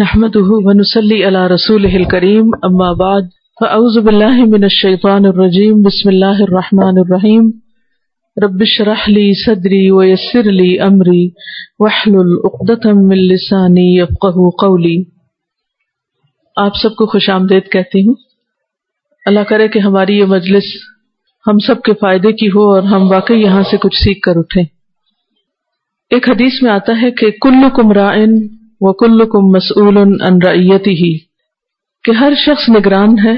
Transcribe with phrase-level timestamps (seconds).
[0.00, 7.00] نحمده ونسلي على رسوله الكريم أما بعد فأعوذ بالله من الشيطان الرجيم بسم الله الرحمن
[7.02, 7.48] الرحيم
[8.44, 11.24] رب اشرح لي صدري ويسر لي أمري
[11.80, 14.94] واحلل عقدة من لساني يفقه قولي
[16.56, 18.14] آپ سب کو خوش آمدید کہتی ہوں.
[19.26, 20.70] اللہ کرے کہ ہماری یہ مجلس
[21.46, 24.64] ہم سب کے فائدے کی ہو اور ہم واقعی یہاں سے کچھ سیکھ کر اٹھیں۔
[26.10, 27.92] ایک حدیث میں آتا ہے کہ کل کم
[28.82, 31.18] رائن وہ کم مسعول ان ریتی ہی
[32.04, 33.32] کہ ہر شخص نگران ہے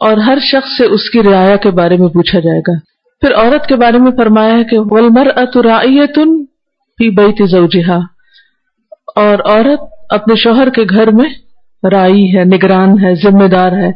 [0.00, 2.78] اور ہر شخص سے اس کی رعایا کے بارے میں پوچھا جائے گا۔
[3.20, 6.44] پھر عورت کے بارے میں فرمایا ہے کہ ولمر اترائیتن
[6.98, 7.98] فی بیت زوجہا۔
[9.16, 11.30] اور عورت اپنے شوہر کے گھر میں
[11.90, 13.92] رائی ہے، نگران ہے، ذمہ دار ہے۔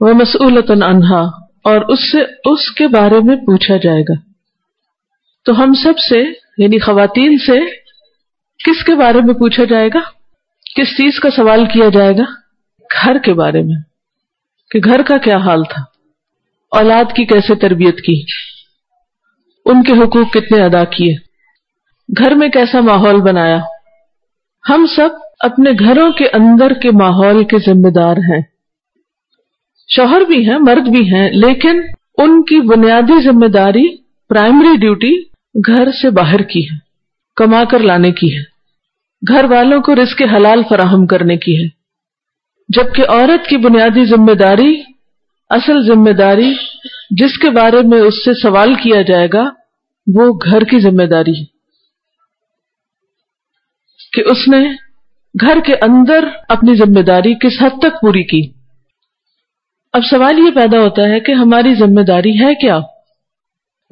[0.00, 1.20] وہ مسئولت انہا
[1.64, 4.14] اور اس سے اس کے بارے میں پوچھا جائے گا۔
[5.44, 6.24] تو ہم سب سے
[6.58, 7.83] یعنی خواتین سے
[8.64, 10.00] کس کے بارے میں پوچھا جائے گا؟
[10.76, 12.24] کس چیز کا سوال کیا جائے گا؟
[13.02, 13.82] گھر کے بارے میں،
[14.70, 15.82] کہ گھر کا کیا حال تھا؟
[16.72, 18.22] اولاد کی کیسے تربیت کی؟
[19.66, 21.14] ان کے حقوق کتنے ادا کیے؟
[22.08, 23.58] گھر میں کیسا ماحول بنایا؟
[24.70, 25.08] ہم سب
[25.40, 28.42] اپنے گھروں کے اندر کے ماحول کے ذمہ دار ہیں۔
[29.88, 31.80] شوہر بھی ہیں، مرد بھی ہیں، لیکن
[32.18, 33.96] ان کی بنیادی ذمہ داری
[34.28, 35.22] پرائمری ڈیوٹی
[35.66, 36.76] گھر سے باہر کی ہے،
[37.36, 38.53] کما کر لانے کی ہے۔
[39.28, 41.68] گھر والوں کو رزق حلال فراہم کرنے کی ہے۔
[42.68, 44.82] جبکہ عورت کی بنیادی ذمہ داری،
[45.50, 46.54] اصل ذمہ داری
[47.10, 49.44] جس کے بارے میں اس سے سوال کیا جائے گا،
[50.14, 51.44] وہ گھر کی ذمہ داری ہے۔
[54.12, 54.72] کہ اس نے
[55.40, 58.52] گھر کے اندر اپنی ذمہ داری کس حد تک پوری کی۔
[59.92, 62.78] اب سوال یہ پیدا ہوتا ہے کہ ہماری ذمہ داری ہے کیا؟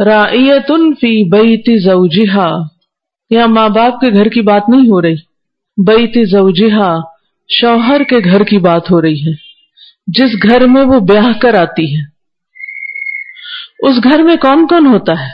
[0.05, 0.67] رائیت
[1.01, 2.82] فی بیت زوجہا۔
[3.35, 5.15] یہاں ماں باپ کے گھر کی بات نہیں ہو رہی۔
[5.77, 7.01] بیت زوجہا
[7.49, 9.35] شوہر کے گھر کی بات ہو رہی ہے۔
[10.07, 12.03] جس گھر میں وہ بیاہ کر آتی ہے۔
[13.89, 15.31] اس گھر میں کون کون ہوتا ہے؟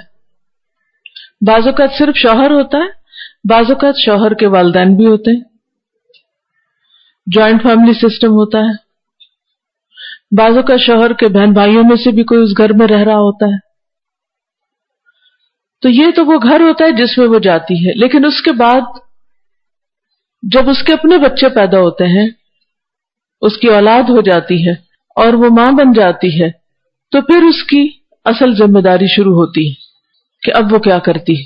[1.47, 2.88] بعض اوقات صرف شوہر ہوتا ہے،
[3.50, 5.44] بعض اوقات شوہر کے والدین بھی ہوتے ہیں۔
[7.26, 8.88] جوائنٹ فیملی سسٹم ہوتا ہے۔
[10.38, 13.16] بعضوں کا شوہر کے بہن بھائیوں میں سے بھی کوئی اس گھر میں رہ رہا
[13.16, 13.67] ہوتا ہے۔
[15.83, 18.53] تو یہ تو وہ گھر ہوتا ہے جس میں وہ جاتی ہے۔ لیکن اس کے
[18.53, 18.81] بعد
[20.43, 22.28] جب اس کے اپنے بچے پیدا ہوتے ہیں،
[23.41, 24.72] اس کی اولاد ہو جاتی ہے
[25.16, 26.50] اور وہ ماں بن جاتی ہے،
[27.11, 27.89] تو پھر اس کی
[28.25, 29.75] اصل ذمہ داری شروع ہوتی ہے
[30.43, 31.44] کہ اب وہ کیا کرتی ہے۔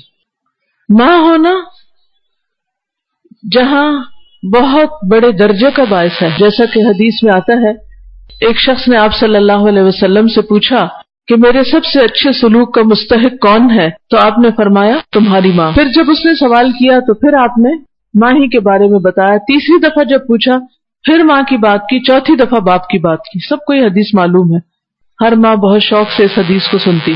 [0.99, 1.53] ماں ہونا
[3.51, 4.03] جہاں
[4.43, 7.71] بہت بڑے درجے کا باعث ہے۔ جیسا کہ حدیث میں آتا ہے،
[8.45, 12.31] ایک شخص نے آپ صلی اللہ علیہ وسلم سے پوچھا کہ میرے سب سے اچھے
[12.31, 16.33] سلوک کا مستحق کون ہے؟ تو آپ نے فرمایا، تمہاری ماں۔ پھر جب اس نے
[16.33, 17.69] سوال کیا، تو پھر آپ نے
[18.19, 20.59] ماں ہی کے بارے میں بتایا۔ تیسری دفعہ جب پوچھا،
[21.03, 24.13] پھر ماں کی بات کی، چوتھی دفعہ باپ کی بات کی۔ سب کو یہ حدیث
[24.13, 24.73] معلوم ہے۔
[25.25, 27.13] ہر ماں بہت شوق سے اس حدیث کو سنتی۔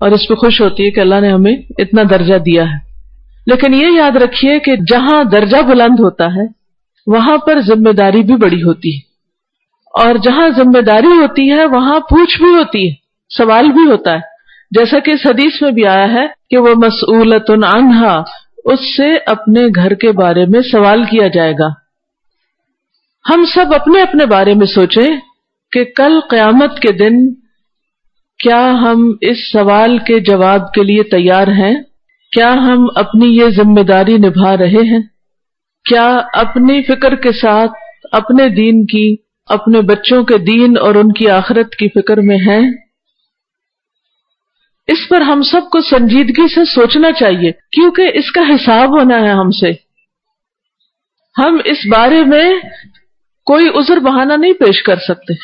[0.00, 2.88] اور اس پہ خوش ہوتی ہے کہ اللہ نے ہمیں اتنا درجہ دیا ہے۔
[3.46, 6.46] لیکن یہ یاد رکھیے کہ جہاں درجہ بلند ہوتا ہے،
[7.06, 9.07] وہاں پر ذمہ داری بھی بڑی ہوتی ہے۔
[9.90, 12.94] اور جہاں ذمہ داری ہوتی ہے، وہاں پوچھ بھی ہوتی ہے،
[13.36, 14.38] سوال بھی ہوتا ہے۔
[14.70, 18.22] جیسا کہ اس حدیث میں بھی آیا ہے کہ وہ مسئولت انہا
[18.64, 21.68] اس سے اپنے گھر کے بارے میں سوال کیا جائے گا۔
[23.30, 25.16] ہم سب اپنے اپنے بارے میں سوچیں
[25.72, 27.34] کہ کل قیامت کے دن
[28.38, 31.82] کیا ہم اس سوال کے جواب کے لیے تیار ہیں؟
[32.32, 35.02] کیا ہم اپنی یہ ذمہ داری نبھا رہے ہیں؟
[35.84, 37.70] کیا اپنی فکر کے ساتھ
[38.12, 39.16] اپنے دین کی
[39.48, 42.60] اپنے بچوں کے دین اور ان کی آخرت کی فکر میں ہیں؟
[44.88, 49.32] اس پر ہم سب کو سنجیدگی سے سوچنا چاہیے، کیونکہ اس کا حساب ہونا ہے
[49.32, 49.70] ہم سے۔
[51.36, 52.46] ہم اس بارے میں
[53.46, 55.34] کوئی عذر بہانہ نہیں پیش کر سکتے۔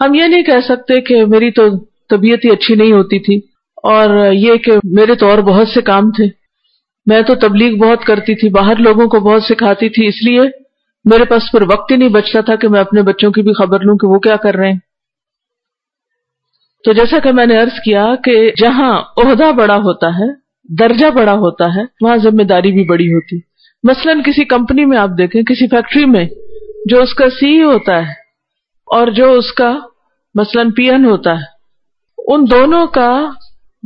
[0.00, 1.68] ہم یہ نہیں کہہ سکتے کہ میری تو
[2.10, 3.36] طبیعت ہی اچھی نہیں ہوتی تھی،
[3.84, 6.26] اور یہ کہ میرے تو اور بہت سے کام تھے۔
[7.06, 10.48] میں تو تبلیغ بہت کرتی تھی، باہر لوگوں کو بہت سکھاتی تھی، اس لیے
[11.04, 13.80] میرے پاس پھر وقت ہی نہیں بچتا تھا کہ میں اپنے بچوں کی بھی خبر
[13.80, 14.78] لوں کہ وہ کیا کر رہے ہیں۔
[16.84, 20.34] تو جیسا کہ میں نے ارض کیا کہ جہاں عہدہ بڑا ہوتا ہے،
[20.76, 23.36] درجہ بڑا ہوتا ہے، وہاں ذمہ داری بھی بڑی ہوتی۔
[23.88, 26.24] مثلا کسی کمپنی میں آپ دیکھیں، کسی فیکٹری میں
[26.86, 28.12] جو اس کا سی ہوتا ہے
[28.86, 29.78] اور جو اس کا
[30.34, 31.60] مثلا پی این ہوتا ہے،
[32.18, 33.30] ان دونوں کا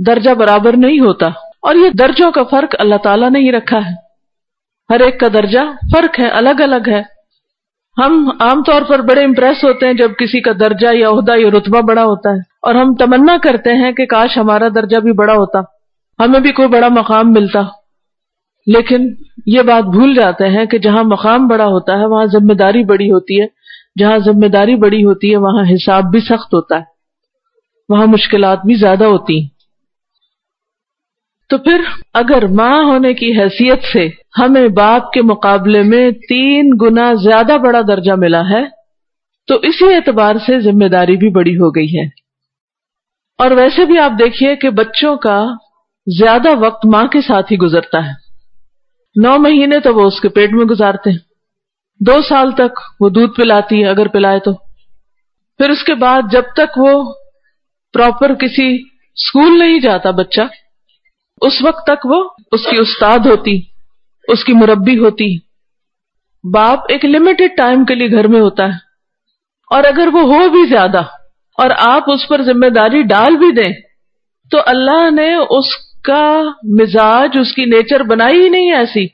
[0.06, 1.26] درجہ برابر نہیں ہوتا۔
[1.62, 4.03] اور یہ درجوں کا فرق اللہ تعالیٰ نے ہی رکھا ہے۔
[4.90, 5.58] ہر ایک کا درجہ
[5.96, 7.02] فرق ہے، الگ الگ ہے۔
[7.98, 11.48] ہم عام طور پر بڑے امپریس ہوتے ہیں جب کسی کا درجہ یا عہدہ یا
[11.50, 15.32] رتبہ بڑا ہوتا ہے۔ اور ہم تمنا کرتے ہیں کہ کاش ہمارا درجہ بھی بڑا
[15.32, 15.60] ہوتا،
[16.24, 17.60] ہمیں بھی کوئی بڑا مقام ملتا۔
[18.66, 19.08] لیکن
[19.46, 23.10] یہ بات بھول جاتے ہیں کہ جہاں مقام بڑا ہوتا ہے، وہاں ذمہ داری بڑی
[23.10, 23.46] ہوتی ہے۔
[24.00, 26.82] جہاں ذمہ داری بڑی ہوتی ہے، وہاں حساب بھی سخت ہوتا ہے۔
[27.88, 29.48] وہاں مشکلات بھی زیادہ ہوتی ہیں۔
[31.50, 34.08] تو پھر اگر ماں ہونے کی حیثیت سے
[34.38, 38.66] ہمیں باپ کے مقابلے میں تین گنا زیادہ بڑا درجہ ملا ہے،
[39.46, 42.06] تو اسی اعتبار سے ذمہ داری بھی بڑی ہو گئی ہے۔
[43.38, 45.46] اور ویسے بھی آپ دیکھیے کہ بچوں کا
[46.06, 48.12] زیادہ وقت ماں کے ساتھ ہی گزرتا ہے۔
[49.22, 51.18] نو مہینے تو وہ اس کے پیٹ میں گزارتے ہیں۔
[52.00, 54.52] دو سال تک وہ دودھ پلاتی ہے اگر پلائے تو۔
[55.58, 57.12] پھر اس کے بعد جب تک وہ
[57.92, 58.82] پراپر کسی
[59.14, 60.42] اسکول نہیں جاتا بچہ
[61.46, 63.60] اس وقت تک وہ اس کی استاد ہوتی،
[64.28, 65.36] اس کی مربی ہوتی۔
[66.54, 68.94] باپ ایک لمیٹڈ ٹائم کے لیے گھر میں ہوتا ہے۔
[69.70, 71.00] اور اگر وہ ہو بھی زیادہ
[71.58, 73.72] اور آپ اس پر ذمہ داری ڈال بھی دیں،
[74.50, 75.66] تو اللہ نے اس
[76.02, 76.42] کا
[76.80, 79.06] مزاج، اس کی نیچر بنائی ہی نہیں ایسی۔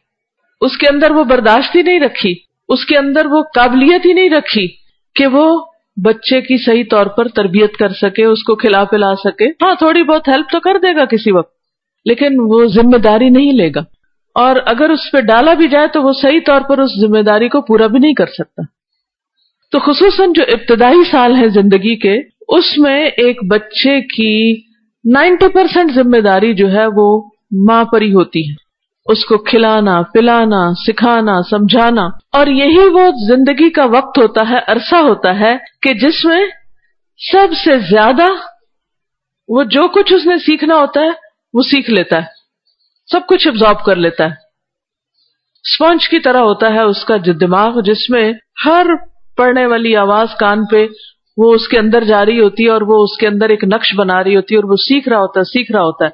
[0.61, 2.35] اس کے اندر وہ برداشت ہی نہیں رکھی۔
[2.69, 4.69] اس کے اندر وہ قابلیت ہی نہیں رکھی
[5.15, 5.65] کہ وہ
[6.05, 10.03] بچے کی صحیح طور پر تربیت کر سکے، اس کو کھلا پلا سکے۔ ہاں تھوڑی
[10.03, 11.60] بہت ہیلپ تو کر دے گا کسی وقت۔
[12.05, 13.81] لیکن وہ ذمہ داری نہیں لے گا۔
[14.35, 17.49] اور اگر اس پہ ڈالا بھی جائے تو وہ صحیح طور پر اس ذمہ داری
[17.49, 18.63] کو پورا بھی نہیں کر سکتا۔
[19.73, 24.55] تو خصوصاً جو ابتدائی سال ہے زندگی کے، اس میں ایک بچے کی
[25.13, 27.31] نائنٹی پرسینٹ ذمہ داری جو ہے وہ
[27.71, 28.55] ماں پر ہی ہوتی ہے۔
[29.13, 34.97] اس کو کھلانا، پلانا، سکھانا، سمجھانا۔ اور یہی وہ زندگی کا وقت ہوتا ہے، عرصہ
[34.97, 36.47] ہوتا ہے کہ جس میں
[37.33, 38.25] سب سے زیادہ
[39.49, 42.27] وہ جو کچھ اس نے سیکھنا ہوتا ہے وہ سیکھ لیتا ہے۔
[43.13, 44.51] سب کچھ ابزارو کر لیتا ہے۔
[45.65, 48.33] اسپونج کی طرح ہوتا ہے اس کا جو دماغ، جس میں
[48.67, 48.87] ہر
[49.37, 50.87] پڑھنے والی آواز کان پہ
[51.37, 53.95] وہ اس کے اندر جا رہی ہوتی ہے اور وہ اس کے اندر ایک نقش
[53.95, 56.11] بنا رہی ہوتی ہے اور وہ سیکھ رہا ہوتا ہے، سیکھ رہا ہوتا ہے۔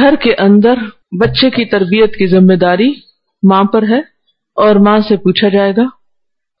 [0.00, 0.74] گھر کے اندر
[1.20, 2.94] بچے کی تربیت کی ذمہ داری
[3.50, 3.98] ماں پر ہے
[4.54, 5.82] اور ماں سے پوچھا جائے گا۔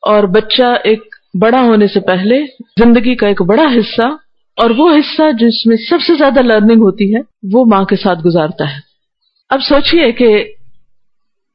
[0.02, 2.44] اور بچہ ایک بڑا ہونے سے پہلے
[2.84, 4.08] زندگی کا ایک بڑا حصہ
[4.56, 7.20] اور وہ حصہ جس میں سب سے زیادہ لرننگ ہوتی ہے،
[7.52, 8.80] وہ ماں کے ساتھ گزارتا ہے۔
[9.50, 10.52] اب سوچئے کہ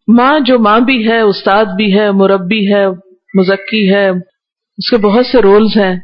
[0.08, 2.88] ماں جو ماں بھی ہے، استاد بھی ہے، مربی ہے
[3.34, 4.10] مزکی ہے،
[4.78, 5.96] اس کے بہت سے رولز ہیں۔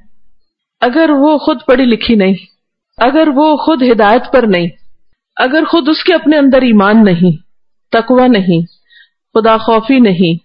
[0.82, 2.34] اگر وہ خود پڑھی لکھی نہیں،
[2.98, 4.68] اگر وہ خود ہدایت پر نہیں،
[5.36, 7.38] اگر خود اس کے اپنے اندر ایمان نہیں
[7.92, 8.62] تکوا نہیں،
[9.34, 10.38] خدا خوفی نہیں،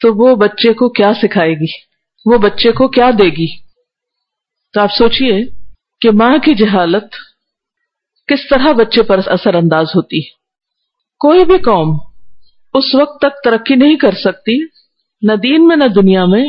[0.00, 1.70] تو وہ بچے کو کیا سکھائے گی؟
[2.24, 3.67] وہ بچے کو کیا دے گی؟
[4.78, 5.44] تو آپ سوچئے
[6.00, 7.04] کہ ماں کی جہالت
[8.26, 10.30] کس طرح بچے پر اثر انداز ہوتی ہے۔
[11.18, 11.98] کوئی بھی قوم
[12.74, 14.64] اس وقت تک ترقی نہیں کر سکتی،
[15.22, 16.48] نہ دین میں، نہ دنیا میں،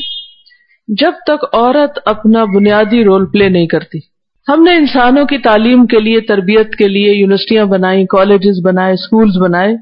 [0.88, 4.00] جب تک عورت اپنا بنیادی رول پلے نہیں کرتی۔
[4.48, 9.38] ہم نے انسانوں کی تعلیم کے لیے، تربیت کے لیے یونیورسٹیاں بنائی کالجز بنائے اسکولز
[9.42, 9.76] بنائے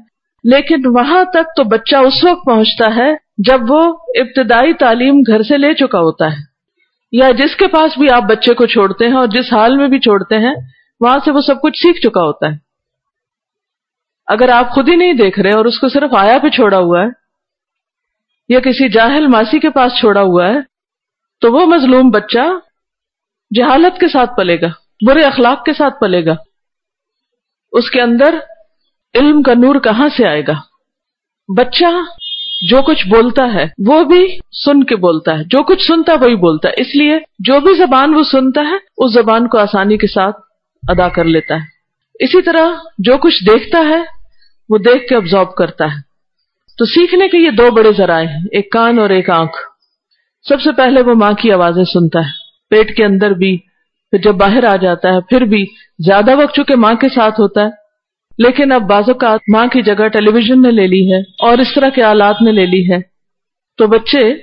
[0.44, 5.58] لیکن وہاں تک تو بچہ اس وقت پہنچتا ہے جب وہ ابتدائی تعلیم گھر سے
[5.58, 6.47] لے چکا ہوتا ہے۔
[7.12, 9.98] یا جس کے پاس بھی آپ بچے کو چھوڑتے ہیں اور جس حال میں بھی
[9.98, 10.54] چھوڑتے ہیں،
[11.00, 12.56] وہاں سے وہ سب کچھ سیکھ چکا ہوتا ہے۔
[14.26, 17.02] اگر آپ خود ہی نہیں دیکھ رہے اور اس کو صرف آیا پہ چھوڑا ہوا
[17.02, 17.08] ہے،
[18.48, 20.60] یا کسی جاہل ماسی کے پاس چھوڑا ہوا ہے،
[21.40, 22.46] تو وہ مظلوم بچہ
[23.50, 24.68] جہالت کے ساتھ پلے گا،
[25.06, 26.34] برے اخلاق کے ساتھ پلے گا۔
[27.72, 28.38] اس کے اندر
[29.14, 30.54] علم کا نور کہاں سے آئے گا؟
[31.56, 31.92] بچہ
[32.60, 36.68] جو کچھ بولتا ہے، وہ بھی سن کے بولتا ہے۔ جو کچھ سنتا وہی بولتا
[36.68, 40.36] ہے۔ اس لیے جو بھی زبان وہ سنتا ہے، اس زبان کو آسانی کے ساتھ
[40.88, 41.60] ادا کر لیتا ہے۔
[42.20, 42.66] اسی طرح
[42.98, 44.02] جو کچھ دیکھتا ہے،
[44.68, 46.00] وہ دیکھ کے ابزارو کرتا ہے۔
[46.78, 49.56] تو سیکھنے کے یہ دو بڑے ذرائع ہیں، ایک کان اور ایک آنکھ۔
[50.48, 53.58] سب سے پہلے وہ ماں کی آوازیں سنتا ہے۔ پیٹ کے اندر بھی،
[54.10, 55.64] پھر جب باہر آ جاتا ہے، پھر بھی۔
[55.98, 57.70] زیادہ وقت چونکہ ماں کے ساتھ ہوتا ہے
[58.38, 61.74] لیکن اب بعض اوقات ماں کی جگہ ٹیلی ویژن نے لے لی ہے اور اس
[61.74, 62.98] طرح کے آلات نے لے لی ہے۔
[63.76, 64.34] تو بچے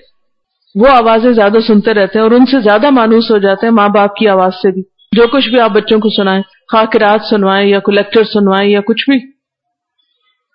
[0.76, 3.90] وہ آوازیں زیادہ سنتے رہتے ہیں اور ان سے زیادہ مانوس ہو جاتے ہیں ماں
[3.90, 4.82] باپ کی آواز سے بھی۔
[5.16, 9.20] جو کچھ بھی آپ بچوں کو سنائیں خاکرات سنوائیں یا کولیکٹر سنوائیں یا کچھ بھی۔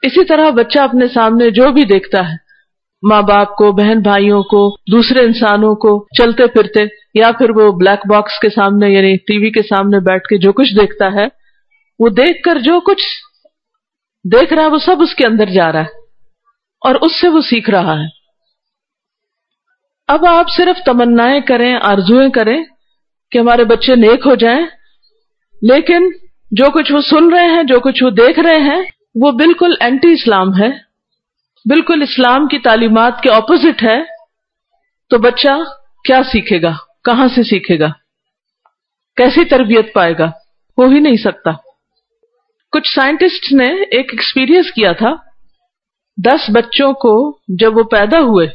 [0.03, 2.37] اسی طرح بچہ اپنے سامنے جو بھی دیکھتا ہے،
[3.11, 8.07] ماں باپ کو، بہن بھائیوں کو، دوسرے انسانوں کو، چلتے پھرتے، یا پھر وہ بلیک
[8.11, 11.27] باکس کے سامنے یعنی ٹی وی کے سامنے بیٹھ کے جو کچھ دیکھتا ہے،
[11.99, 13.30] وہ دیکھ کر جو کچھ
[14.25, 15.99] دیکھ رہا ہے، وہ سب اس کے اندر جا رہا ہے
[16.81, 18.07] اور اس سے وہ سیکھ رہا ہے۔
[20.09, 22.65] اب آپ صرف تمنا کریں آرزویں کریں
[23.31, 24.67] کہ ہمارے بچے نیک ہو جائیں،
[25.63, 26.09] لیکن
[26.51, 28.83] جو کچھ وہ سن رہے ہیں، جو کچھ وہ دیکھ رہے ہیں،
[29.15, 30.69] وہ بالکل اینٹی اسلام ہے،
[31.65, 34.21] بالکل اسلام کی تعلیمات کے اپوزٹ ہے۔
[35.11, 35.63] تو بچہ
[36.05, 36.73] کیا سیکھے گا؟
[37.05, 37.89] کہاں سے سیکھے گا؟
[39.17, 40.27] کیسی تربیت پائے گا؟
[40.79, 41.70] ہو ہی نہیں سکتا۔
[42.73, 45.15] کچھ سائنٹسٹ نے ایک ایکسپیرئنس کیا تھا،
[46.25, 48.47] دس بچوں کو جب وہ پیدا ہوئے،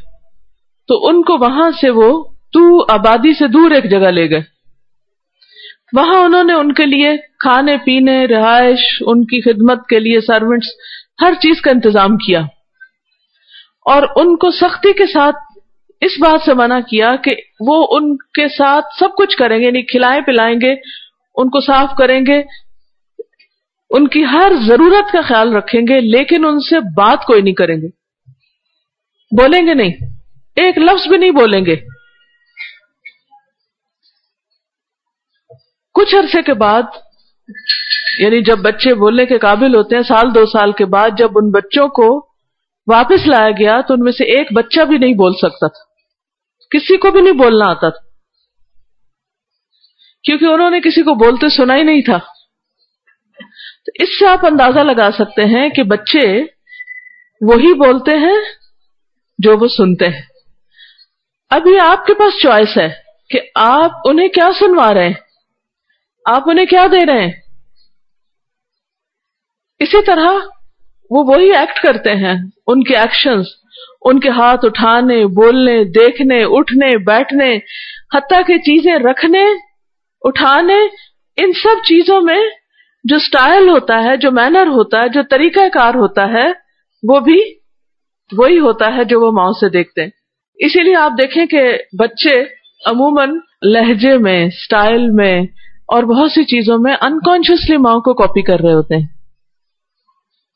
[0.88, 4.42] تو ان کو وہاں سے وہ تو آبادی سے دور ایک جگہ لے گئے۔
[5.94, 10.68] وہاں انہوں نے ان کے لیے کھانے، پینے، رہائش، ان کی خدمت کے لیے سروینٹس
[11.22, 12.40] ہر چیز کا انتظام کیا۔
[13.86, 15.36] اور ان کو سختی کے ساتھ
[16.02, 19.82] اس بات سے منع کیا کہ وہ ان کے ساتھ سب کچھ کریں گے یعنی
[19.82, 20.72] کھلائیں پلائیں گے،
[21.36, 22.65] ان کو صاف کریں گے
[23.90, 27.76] ان کی ہر ضرورت کا خیال رکھیں گے، لیکن ان سے بات کوئی نہیں کریں
[27.76, 27.88] گے۔
[29.42, 29.92] بولیں گے نہیں۔
[30.56, 31.76] ایک لفظ بھی نہیں بولیں گے۔
[35.94, 36.84] کچھ عرصے کے بعد
[38.20, 41.52] یعنی جب بچے بولنے کے قابل ہوتے ہیں، سال دو سال کے بعد جب ان
[41.52, 42.28] بچوں کو
[42.88, 45.84] واپس لایا گیا، تو ان میں سے ایک بچہ بھی نہیں بول سکتا تھا۔
[46.70, 48.08] کسی کو بھی نہیں بولنا آتا تھا۔
[50.24, 52.35] کیونکہ انہوں نے کسی کو بولتے سنا ہی نہیں تھا۔
[53.86, 56.42] تو اس سے آپ اندازہ لگا سکتے ہیں کہ بچے
[57.42, 58.42] وہی بولتے ہیں
[59.40, 60.22] جو وہ سنتے ہیں۔
[61.50, 62.90] ابھی آپ کے پاس چوائس ہے
[63.30, 65.14] کہ آپ انہیں کیا سنوا رہے ہیں؟
[66.26, 67.32] آپ انہیں کیا دے رہے ہیں؟
[69.80, 70.28] اسی طرح
[71.12, 72.36] وہ وہی ایکٹ کرتے ہیں،
[72.68, 73.46] ان کے ایکشنز
[74.02, 77.56] ان کے ہاتھ اٹھانے، بولنے، دیکھنے، اٹھنے، بیٹھنے،
[78.16, 79.44] حتیٰ کی چیزیں رکھنے،
[80.22, 80.80] اٹھانے،
[81.38, 82.42] ان سب چیزوں میں
[83.10, 86.48] جو سٹائل ہوتا ہے، جو مینر ہوتا ہے، جو طریقہ کار ہوتا ہے،
[87.04, 87.40] وہ بھی
[88.38, 90.10] وہی ہوتا ہے جو وہ ماؤں سے دیکھتے ہیں۔
[90.56, 92.42] اسی لیے آپ دیکھیں کہ بچے
[92.86, 95.42] عموماً لہجے میں سٹائل میں
[95.88, 99.08] اور بہت سی چیزوں میں انکانشیسلی ماؤں کو کاپی کر رہے ہوتے ہیں۔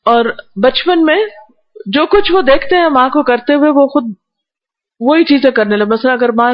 [0.06, 0.24] اور
[0.62, 1.24] بچپن میں
[1.86, 4.04] جو کچھ وہ دیکھتے ہیں ماں کو کرتے ہوئے، وہ خود
[5.00, 6.52] وہی چیزیں کرنے لگے۔ مثلا اگر ماں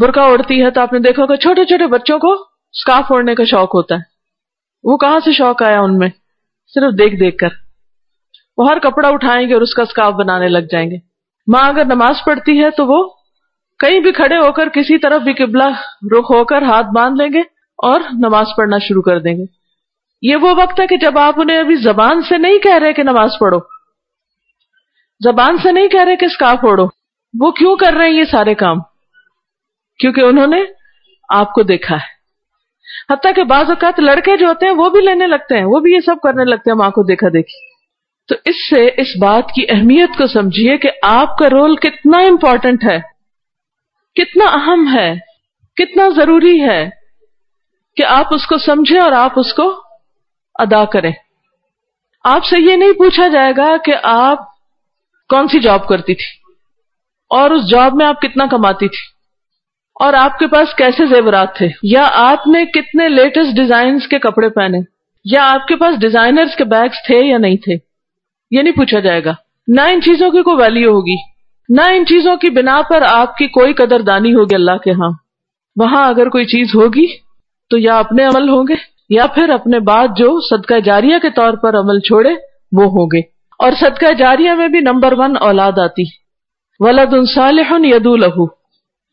[0.00, 2.32] برقع اڑتی ہے تو آپ نے دیکھا کہ چھوٹے چھوٹے بچوں کو
[2.72, 4.09] اسکارف اوڑھنے کا شوق ہوتا ہے۔
[4.84, 6.08] وہ کہاں سے شوق آیا ان میں؟
[6.74, 7.48] صرف دیکھ دیکھ کر۔
[8.56, 10.96] وہ ہر کپڑا اٹھائیں گے اور اس کا اسکارف بنانے لگ جائیں گے۔
[11.46, 13.08] ماں اگر نماز پڑھتی ہے تو وہ
[13.78, 15.68] کہیں بھی کھڑے ہو کر کسی طرف بھی قبلہ
[16.18, 17.40] رخ ہو کر ہاتھ باندھ لیں گے
[17.76, 19.44] اور نماز پڑھنا شروع کر دیں گے۔
[20.22, 23.02] یہ وہ وقت ہے کہ جب آپ انہیں ابھی زبان سے نہیں کہہ رہے کہ
[23.02, 23.58] نماز پڑھو۔
[25.24, 26.86] زبان سے نہیں کہہ رہے کہ اسکارف اوڑو
[27.40, 28.80] وہ کیوں کر رہے ہیں یہ سارے کام؟
[29.98, 30.64] کیونکہ انہوں نے
[31.28, 32.19] آپ کو دیکھا ہے۔
[33.10, 35.92] حتیٰ کہ بعض اوقات لڑکے جو ہوتے ہیں وہ بھی لینے لگتے ہیں، وہ بھی
[35.92, 37.70] یہ سب کرنے لگتے ہیں ماں کو دیکھا دیکھی۔
[38.28, 42.84] تو اس سے اس بات کی اہمیت کو سمجھیے کہ آپ کا رول کتنا امپورٹنٹ
[42.84, 42.98] ہے،
[44.14, 45.14] کتنا اہم ہے،
[45.76, 46.90] کتنا ضروری ہے
[47.96, 49.82] کہ آپ اس کو سمجھیں اور آپ اس کو
[50.54, 51.12] ادا کریں۔
[52.24, 54.38] آپ سے یہ نہیں پوچھا جائے گا کہ آپ
[55.28, 56.52] کون سی جاب کرتی تھی
[57.30, 59.19] اور اس جاب میں آپ کتنا کماتی تھی۔
[60.00, 64.48] اور آپ کے پاس کیسے زیورات تھے؟ یا آپ نے کتنے لیٹسٹ ڈیزائنس کے کپڑے
[64.48, 64.78] پہنے؟
[65.24, 67.74] یا آپ کے پاس ڈیزائنرز کے بیگس تھے یا نہیں تھے؟
[68.50, 69.32] یہ نہیں پوچھا جائے گا۔
[69.68, 71.16] نہ ان چیزوں کی کوئی ویلو ہوگی۔
[71.68, 75.10] نہ ان چیزوں کی بنا پر آپ کی کوئی قدر دانی ہوگی اللہ کے ہاں۔
[75.76, 77.06] وہاں اگر کوئی چیز ہوگی
[77.70, 78.74] تو یا اپنے عمل ہوں گے،
[79.10, 82.30] یا پھر اپنے بعد جو صدقہ جاریہ کے طور پر عمل چھوڑے،
[82.72, 83.20] وہ ہوں گے۔
[83.58, 86.02] اور صدقہ جاریہ میں بھی نمبر ون اولاد آتی۔
[86.80, 88.59] ولد صالح یدو لہو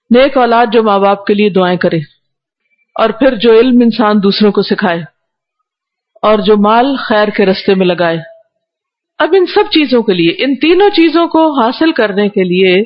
[0.09, 1.97] نیک اولاد جو ماں باپ کے لیے دعائیں کرے
[2.95, 5.01] اور پھر جو علم انسان دوسروں کو سکھائے
[6.21, 8.17] اور جو مال خیر کے رستے میں لگائے۔
[9.19, 12.83] اب ان سب چیزوں کے لیے، ان تینوں چیزوں کو حاصل کرنے کے لیے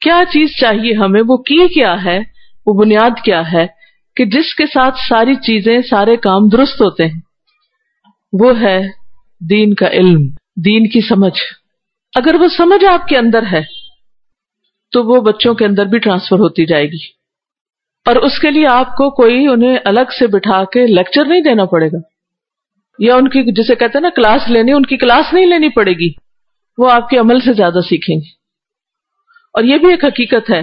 [0.00, 2.18] کیا چیز چاہیے ہمیں؟ وہ کی کیا ہے؟
[2.66, 3.66] وہ بنیاد کیا ہے
[4.16, 7.20] کہ جس کے ساتھ ساری چیزیں، سارے کام درست ہوتے ہیں؟
[8.40, 8.80] وہ ہے
[9.50, 10.22] دین کا علم،
[10.64, 11.38] دین کی سمجھ۔
[12.16, 13.62] اگر وہ سمجھ آپ کے اندر ہے
[14.94, 17.24] تو وہ بچوں کے اندر بھی ٹرانسفر ہوتی جائے گی۔
[18.06, 21.64] اور اس کے لیے آپ کو کوئی انہیں الگ سے بٹھا کے لیکچر نہیں دینا
[21.64, 21.98] پڑے گا۔
[22.98, 25.92] یا ان کی جسے کہتے ہیں نا کلاس لینی ان کی کلاس نہیں لینی پڑے
[25.92, 26.12] گی۔
[26.78, 28.28] وہ آپ کے عمل سے زیادہ سیکھیں گے۔
[29.52, 30.62] اور یہ بھی ایک حقیقت ہے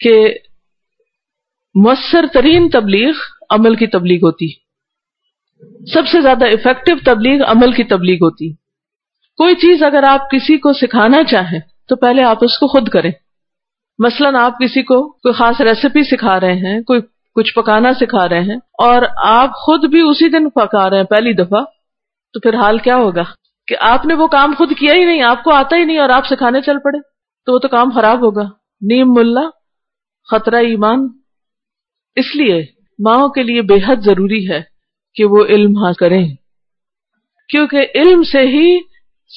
[0.00, 0.34] کہ
[1.74, 3.12] مؤثر ترین تبلیغ
[3.50, 4.52] عمل کی تبلیغ ہوتی۔
[5.92, 8.52] سب سے زیادہ افیکٹو تبلیغ عمل کی تبلیغ ہوتی۔
[9.36, 13.10] کوئی چیز اگر آپ کسی کو سکھانا چاہیں تو پہلے آپ اس کو خود کریں۔
[13.98, 17.00] مثلاً آپ کسی کو کوئی خاص ریسیپی سکھا رہے ہیں، کوئی
[17.34, 21.32] کچھ پکانا سکھا رہے ہیں اور آپ خود بھی اسی دن پکا رہے ہیں پہلی
[21.32, 21.64] دفعہ،
[22.32, 23.22] تو پھر حال کیا ہوگا؟
[23.66, 26.08] کہ آپ نے وہ کام خود کیا ہی نہیں، آپ کو آتا ہی نہیں اور
[26.08, 26.98] آپ سکھانے چل پڑے،
[27.46, 28.42] تو وہ تو کام خراب ہوگا۔
[28.80, 29.48] نیم ملا،
[30.30, 31.08] خطرہ ایمان۔
[32.16, 32.66] اس لیے
[32.98, 34.62] ماؤں کے لیے بے حد ضروری ہے
[35.14, 36.34] کہ وہ علم حاصل کریں۔
[37.48, 38.78] کیونکہ علم سے ہی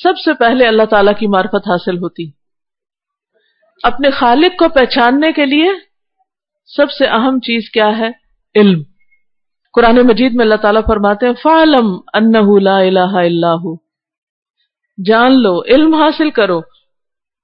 [0.04, 2.41] سب سے پہلے اللہ تعالی کی معرفت حاصل ہوتی۔
[3.84, 5.70] اپنے خالق کو پہچاننے کے لیے
[6.66, 8.08] سب سے اہم چیز کیا ہے؟
[8.56, 8.82] علم۔
[9.74, 11.96] قرآن مجید میں اللہ تعالیٰ فرماتے ہیں، فعلم
[12.64, 13.74] لا الہ الا اللہ
[15.06, 16.62] جان لو، علم حاصل کرو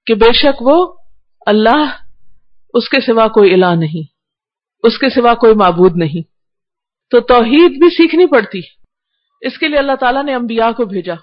[0.05, 0.93] کہ بے شک وہ
[1.45, 1.85] اللہ
[2.73, 4.07] اس کے سوا کوئی الہ نہیں،
[4.83, 6.37] اس کے سوا کوئی معبود نہیں۔
[7.09, 8.59] تو توحید بھی سیکھنی پڑتی۔
[9.41, 11.13] اس کے لیے اللہ تعالیٰ نے انبیاء کو بھیجا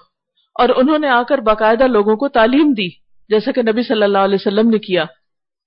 [0.55, 4.17] اور انہوں نے آ کر باقاعدہ لوگوں کو تعلیم دی۔ جیسا کہ نبی صلی اللہ
[4.17, 5.05] علیہ وسلم نے کیا۔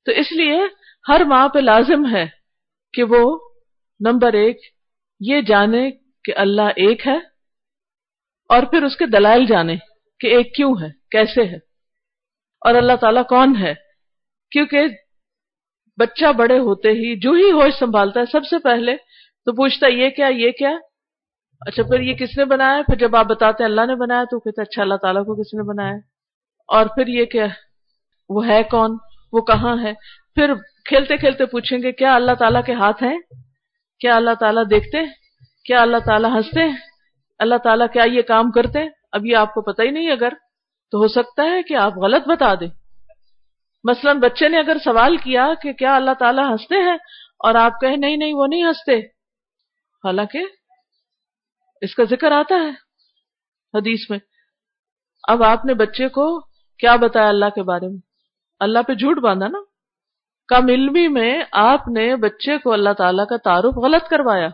[0.05, 0.61] تو اس لیے
[1.09, 2.27] ہر ماں پہ لازم ہے
[2.93, 3.39] کہ وہ
[4.01, 4.57] نمبر ایک
[5.21, 5.91] یہ جانے
[6.25, 7.17] کہ اللہ ایک ہے
[8.49, 9.77] اور پھر اس کے دلائل جانے
[10.21, 11.57] کہ ایک کیوں ہے، کیسے ہے۔
[12.61, 13.75] اور اللہ تعالیٰ کون ہے؟
[14.51, 14.83] کیونکہ
[15.97, 18.97] بچہ بڑے ہوتے ہی جو ہی ہوش سنبھالتا ہے، سب سے پہلے
[19.45, 20.79] تو پوچھتا ہے، یہ کیا یہ کیا؟
[21.67, 24.41] اچھا پھر یہ کس نے بنایا؟ پھر جب آپ بتاتے ہیں اللہ نے بنایا تو
[24.41, 25.97] کہتے اچھا اللہ تعالیٰ کو کس نے بنایا؟
[26.69, 27.47] اور پھر یہ کیا
[28.29, 28.97] وہ ہے کون؟
[29.33, 29.93] وہ کہاں ہے؟
[30.35, 33.19] پھر کھیلتے کھیلتے پوچھیں گے، کیا اللہ تعالیٰ کے ہاتھ ہیں؟
[34.01, 34.99] کیا اللہ تعالیٰ دیکھتے
[35.65, 36.61] کیا اللہ تعالیٰ ہنستے
[37.39, 40.29] اللہ تعالیٰ کیا یہ کام کرتے اب یہ آپ کو پتہ ہی نہیں اگر،
[40.91, 42.69] تو ہو سکتا ہے کہ آپ غلط بتا دیں۔
[43.85, 46.97] مثلا بچے نے اگر سوال کیا کہ کیا اللہ تعالیٰ ہنستے ہیں؟
[47.39, 48.99] اور آپ کہیں، نہیں نہیں، وہ نہیں ہنستے۔
[50.05, 50.39] حالانکہ
[51.81, 52.71] اس کا ذکر آتا ہے
[53.79, 54.19] حدیث میں۔
[55.29, 56.48] اب آپ نے بچے کو
[56.79, 57.99] کیا بتایا اللہ کے بارے میں؟
[58.61, 59.59] اللہ پہ جھوٹ باندھا نا۔
[60.49, 64.49] کم علمی میں آپ نے بچے کو اللہ تعالیٰ کا تعارف غلط کروایا۔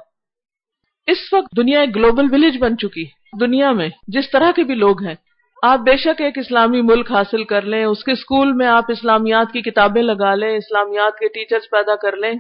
[1.06, 3.04] اس وقت دنیا ایک گلوبل ولیج بن چکی۔
[3.40, 5.14] دنیا میں جس طرح کے بھی لوگ ہیں،
[5.62, 9.52] آپ بے شک ایک اسلامی ملک حاصل کر لیں، اس کے اسکول میں آپ اسلامیات
[9.52, 12.32] کی کتابیں لگا لیں، اسلامیات کے ٹیچرز پیدا کر لیں۔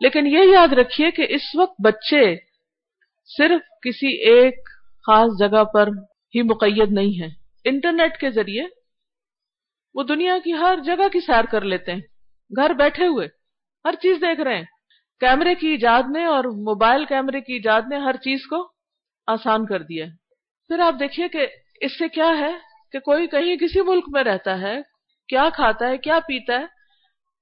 [0.00, 2.36] لیکن یہ یاد رکھیے کہ اس وقت بچے
[3.38, 4.68] صرف کسی ایک
[5.06, 5.88] خاص جگہ پر
[6.34, 7.28] ہی مقید نہیں ہے
[7.64, 8.79] انٹرنیٹ کے ذریعے
[9.94, 12.00] وہ دنیا کی ہر جگہ کی سیر کر لیتے ہیں۔
[12.56, 13.28] گھر بیٹھے ہوئے،
[13.84, 14.64] ہر چیز دیکھ رہے ہیں۔
[15.20, 18.72] کیمرے کی ایجاد نے اور موبائل کیمرے کی ایجاد نے ہر چیز کو
[19.26, 20.06] آسان کر دیا
[20.68, 21.46] پھر آپ دیکھیے کہ
[21.80, 22.58] اس سے کیا ہے
[22.92, 24.80] کہ کوئی کہیں کسی ملک میں رہتا ہے،
[25.28, 26.66] کیا کھاتا ہے، کیا پیتا ہے،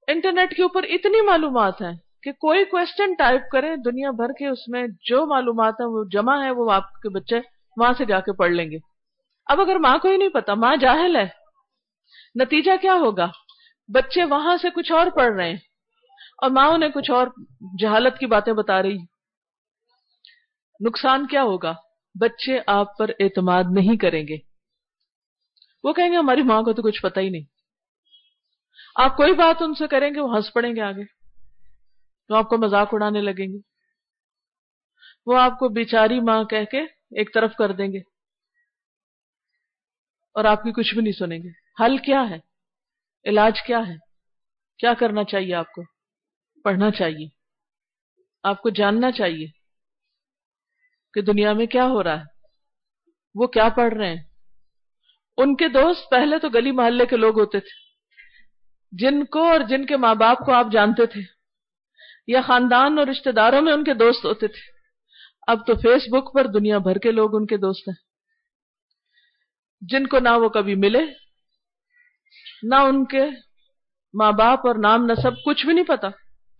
[0.07, 4.67] انٹرنیٹ کے اوپر اتنی معلومات ہیں کہ کوئی کوشچن ٹائپ کرے، دنیا بھر کے اس
[4.67, 7.39] میں جو معلومات ہیں، وہ جمع ہے وہ آپ کے بچے
[7.77, 8.77] وہاں سے جا کے پڑھ لیں گے۔
[9.45, 11.38] اب اگر ماں کو ہی نہیں پتا، ماں جاہل ہے۔
[12.39, 13.27] نتیجہ کیا ہوگا؟
[13.87, 15.57] بچے وہاں سے کچھ اور پڑھ رہے ہیں۔
[16.37, 17.27] اور ماں انہیں کچھ اور
[17.79, 18.97] جہالت کی باتیں بتا رہی
[20.87, 21.73] نقصان کیا ہوگا؟
[22.19, 24.37] بچے آپ پر اعتماد نہیں کریں گے۔
[25.83, 27.43] وہ کہیں گے، ہماری ماں کو تو کچھ پتا ہی نہیں۔
[28.95, 31.03] آپ کوئی بات ان سے کریں گے، وہ ہنس پڑیں گے آگے۔
[32.29, 33.57] وہ آپ کو مذاق اڑانے لگیں گے۔
[35.25, 37.99] وہ آپ کو بیچاری ماں کہہ کے ایک طرف کر دیں گے۔
[40.33, 42.37] اور آپ کی کچھ بھی نہیں سنیں گے۔ حل کیا ہے؟
[43.25, 43.95] علاج کیا ہے؟
[44.77, 45.83] کیا کرنا چاہیے آپ کو؟
[46.63, 47.27] پڑھنا چاہیے۔
[48.43, 49.47] آپ کو جاننا چاہیے
[51.13, 52.25] کہ دنیا میں کیا ہو رہا ہے۔
[53.35, 54.23] وہ کیا پڑھ رہے ہیں؟
[55.37, 57.89] ان کے دوست پہلے تو گلی محلے کے لوگ ہوتے تھے۔
[58.91, 61.21] جن کو اور جن کے ماں باپ کو آپ جانتے تھے
[62.27, 64.61] یا خاندان اور رشتہ داروں میں ان کے دوست ہوتے تھے۔
[65.47, 67.95] اب تو فیس بک پر دنیا بھر کے لوگ ان کے دوست ہیں۔
[69.81, 71.28] جن کو نہ وہ کبھی ملے
[72.63, 73.25] نہ ان کے
[74.13, 76.07] ماں باپ اور نام نصب کچھ بھی نہیں پتا۔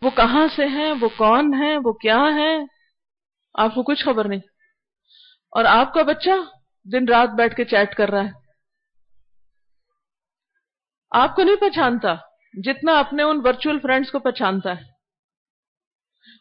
[0.02, 2.60] وہ کہاں سے ہیں؟ وہ کون ہیں؟ وہ کیا ہیں؟
[3.54, 4.40] آپ کو کچھ خبر نہیں۔
[5.52, 6.30] اور آپ کا بچہ
[6.84, 8.30] دن رات بیٹھ کے چیٹ کر رہا ہے۔
[11.12, 12.16] آپ کو نہیں پہچانتا
[12.54, 14.82] جتنا اپنے ان ورچوئل فرینڈز کو پہچانتا ہے۔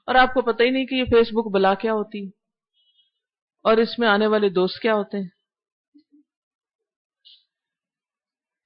[0.06, 2.28] اور آپ کو پتہ ہی نہیں کہ یہ فیس بک بلا کیا ہوتی
[3.62, 5.37] اور اس میں آنے والے دوست کیا ہوتے ہیں۔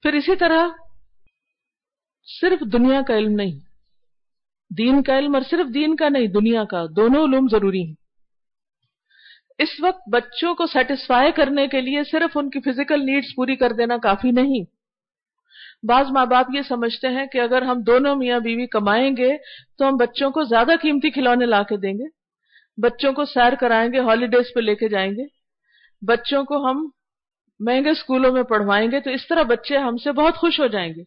[0.03, 0.67] پھر اسی طرح
[2.41, 3.59] صرف دنیا کا علم نہیں،
[4.77, 7.93] دین کا علم اور صرف دین کا نہیں، دنیا کا، دونوں علوم ضروری ہیں۔
[9.59, 13.71] اس وقت بچوں کو سیٹسفائی کرنے کے لیے صرف ان کی فزیکل نیڈز پوری کر
[13.71, 14.63] دینا کافی نہیں۔
[15.87, 19.37] بعض ماں باپ یہ سمجھتے ہیں کہ اگر ہم دونوں میاں بیوی کمائیں گے
[19.77, 22.07] تو ہم بچوں کو زیادہ قیمتی کھلونے لا کے دیں گے۔
[22.77, 25.25] بچوں کو سیر کرائیں گے ہالیڈیز پہ لے کے جائیں گے۔
[26.01, 26.89] بچوں کو ہم
[27.59, 30.93] مہنگے اسکولوں میں پڑھوائیں گے تو اس طرح بچے ہم سے بہت خوش ہو جائیں
[30.93, 31.01] گے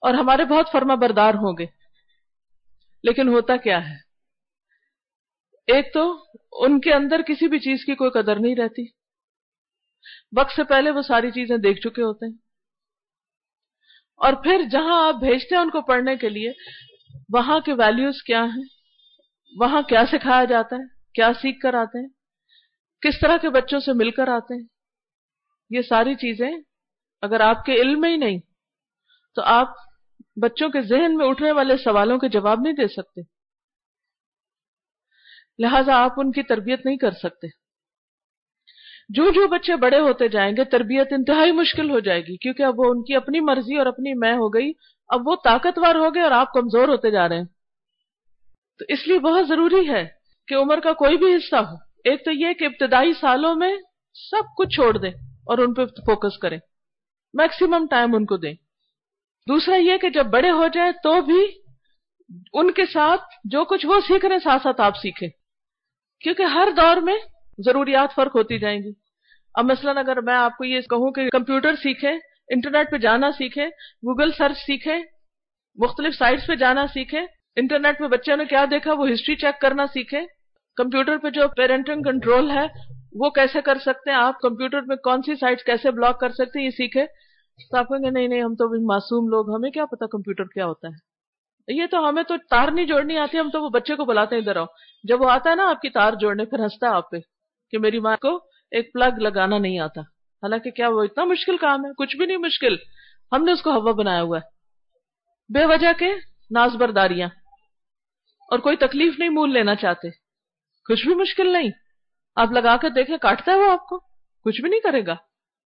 [0.00, 1.66] اور ہمارے بہت فرما بردار ہوں گے۔
[3.02, 3.94] لیکن ہوتا کیا ہے؟
[5.66, 8.82] ایک تو ان کے اندر کسی بھی چیز کی کوئی قدر نہیں رہتی۔
[10.36, 12.34] وقت سے پہلے وہ ساری چیزیں دیکھ چکے ہوتے ہیں۔
[14.16, 16.52] اور پھر جہاں آپ بھیجتے ہیں ان کو پڑھنے کے لیے،
[17.34, 18.64] وہاں کے ویلیوز کیا ہیں؟
[19.60, 22.08] وہاں کیا سکھایا جاتا ہے؟ کیا سیکھ کر آتے ہیں؟
[23.00, 24.79] کس طرح کے بچوں سے مل کر آتے ہیں؟
[25.70, 26.50] یہ ساری چیزیں
[27.22, 28.38] اگر آپ کے علم میں ہی نہیں،
[29.34, 29.68] تو آپ
[30.42, 33.20] بچوں کے ذہن میں اٹھنے والے سوالوں کے جواب نہیں دے سکتے۔
[35.58, 37.46] لہذا آپ ان کی تربیت نہیں کر سکتے۔
[39.08, 42.80] جو جو بچے بڑے ہوتے جائیں گے، تربیت انتہائی مشکل ہو جائے گی، کیونکہ اب
[42.80, 44.72] وہ ان کی اپنی مرضی اور اپنی میں ہو گئی۔
[45.08, 47.44] اب وہ طاقتور ہو گئے اور آپ کمزور ہوتے جا رہے ہیں۔
[48.78, 50.08] تو اس لیے بہت ضروری ہے
[50.48, 53.76] کہ عمر کا کوئی بھی حصہ ہو۔ ایک تو یہ کہ ابتدائی سالوں میں
[54.30, 56.58] سب کچھ چھوڑ دیں۔ اور ان پہ فوکس کریں۔
[57.34, 58.54] میکسیمم ٹائم ان کو دیں۔
[59.48, 61.46] دوسرا یہ کہ جب بڑے ہو جائیں تو بھی
[62.52, 65.28] ان کے ساتھ جو کچھ وہ سیکھ رہے ہیں، ساتھ ساتھ آپ سیکھیں۔
[66.20, 67.16] کیونکہ ہر دور میں
[67.58, 68.92] ضروریات فرق ہوتی جائیں گی۔
[69.54, 72.12] اب مثلاً اگر میں آپ کو یہ کہوں کہ کمپیوٹر سیکھیں،
[72.48, 73.66] انٹرنیٹ پہ جانا سیکھیں،
[74.04, 74.98] گوگل سرچ سیکھیں،
[75.76, 79.86] مختلف سائٹس پہ جانا سیکھیں، انٹرنیٹ پہ بچوں نے کیا دیکھا؟ وہ ہسٹری چیک کرنا
[79.86, 80.20] سیکھیں۔
[80.76, 82.66] کمپیوٹر پہ جو پیرنٹنگ کنٹرول ہے
[83.12, 86.58] وہ کیسے کر سکتے ہیں؟ آپ کمپیوٹر پہ کون سی سائٹس کیسے بلاک کر سکتے
[86.58, 87.06] ہیں؟ یہ سیکھے
[87.70, 90.66] تو آپ کہیں گے، نہیں نہیں، ہم تو معصوم لوگ، ہمیں کیا پتا کمپیوٹر کیا
[90.66, 91.10] ہوتا ہے؟
[91.68, 94.42] یہ تو ہمیں تو تار نہیں جوڑنی آتی، ہم تو وہ بچے کو بلاتے ہیں،
[94.42, 94.64] ادھر آؤ۔
[95.04, 97.16] جب وہ آتا ہے نا آپ کی تار جوڑنے، پھر ہنستا ہے آپ پہ
[97.70, 98.36] کہ میری ماں کو
[98.70, 102.36] ایک پلگ لگانا نہیں آتا۔ حالانکہ کیا وہ اتنا مشکل کام ہے؟ کچھ بھی نہیں
[102.36, 102.76] مشکل۔
[103.32, 104.60] ہم نے اس کو ہوا بنایا ہوا ہے۔
[105.52, 106.14] بے وجہ کے
[106.50, 107.28] ناز برداریاں۔
[108.50, 110.10] اور کوئی تکلیف نہیں، مول لینا چاہتے۔
[110.88, 111.70] کچھ بھی مشکل نہیں۔
[112.36, 113.98] آپ لگا کر دیکھیں، کاٹتا ہے وہ آپ کو؟
[114.44, 115.16] کچھ بھی نہیں کرے گا۔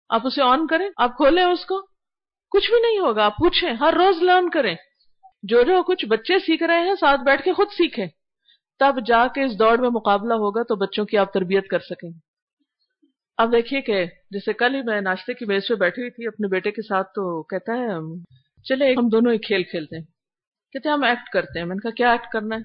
[0.09, 1.81] آپ اسے آن کریں، آپ کھولیں اس کو۔
[2.51, 4.75] کچھ بھی نہیں ہوگا، آپ پوچھیں، ہر روز لرن کریں۔
[5.43, 8.07] جو جو کچھ بچے سیکھ رہے ہیں، ساتھ بیٹھ کے خود سیکھیں۔
[8.79, 12.09] تب جا کے اس دوڑ میں مقابلہ ہوگا تو بچوں کی آپ تربیت کر سکیں
[12.09, 12.19] گے۔
[13.37, 16.47] اب دیکھیے کہ جیسے کل ہی میں ناشتے کی میز پہ بیٹھی ہوئی تھی، اپنے
[16.47, 17.87] بیٹے کے ساتھ تو کہتا ہے،
[18.63, 20.05] چلے، ہم دونوں ایک کھیل کھیلتے ہیں۔
[20.71, 22.61] کہتے ہیں، ہم ایکٹ کرتے ہیں۔ میں نے کہا، کیا ایکٹ کرنا ہے؟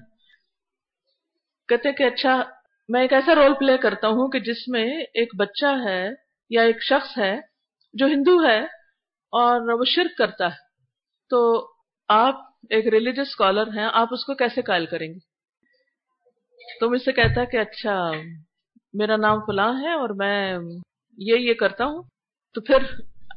[1.67, 2.58] کہتے کہ اچھا
[2.89, 6.09] میں ایک ایسا رول پلے کرتا ہوں کہ جس میں ایک بچہ ہے
[6.49, 7.39] یا ایک شخص ہے
[7.93, 8.59] جو ہندو ہے
[9.31, 10.55] اور وہ شرک کرتا ہے۔
[11.29, 11.69] تو
[12.07, 12.35] آپ
[12.69, 15.19] ایک ریلیجس اسکالر ہیں، آپ اس کو کیسے قائل کریں گے؟
[16.79, 18.11] تو مجھ سے کہتا ہے کہ اچھا
[18.93, 20.57] میرا نام فلاں ہے اور میں
[21.17, 22.03] یہ یہ کرتا ہوں۔
[22.53, 22.77] تو پھر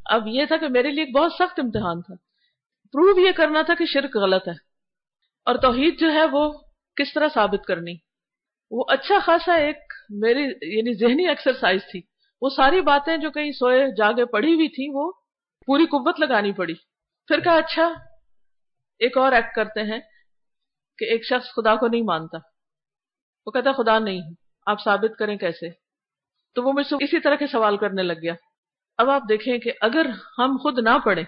[0.04, 2.14] اب یہ تھا کہ میرے لیے ایک بہت سخت امتحان تھا۔
[2.92, 4.54] پروو یہ کرنا تھا کہ شرک غلط ہے۔
[5.44, 6.52] اور توحید جو ہے وہ
[6.96, 8.11] کس طرح ثابت کرنی؟
[8.72, 9.76] وہ اچھا خاصا ایک
[10.10, 10.42] میری
[10.76, 12.00] یعنی ذہنی ایکسرسائز تھی۔
[12.42, 15.12] وہ ساری باتیں جو کہیں سوئے، جاگے پڑی ہوئی تھی وہ
[15.66, 16.74] پوری قوت لگانی پڑی۔
[17.26, 17.92] پھر کہا اچھا
[18.98, 20.00] ایک اور ایکٹ کرتے ہیں
[20.98, 22.38] کہ ایک شخص خدا کو نہیں مانتا۔
[23.46, 24.20] وہ کہتا، خدا نہیں
[24.66, 25.70] آپ ثابت کریں کیسے؟
[26.54, 28.34] تو وہ مجھ سے اسی طرح کے سوال کرنے لگ گیا۔
[28.98, 30.06] اب آپ دیکھیں کہ اگر
[30.38, 31.24] ہم خود نہ پڑھیں،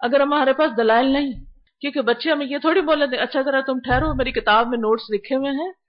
[0.00, 1.32] اگر ہمارے پاس دلائل نہیں،
[1.80, 5.02] کیونکہ بچے ہمیں یہ تھوڑی بولے دیں اچھا ذرا تم ٹھہرو، میری کتاب میں نوٹس
[5.14, 5.83] لکھے ہوئے ہیں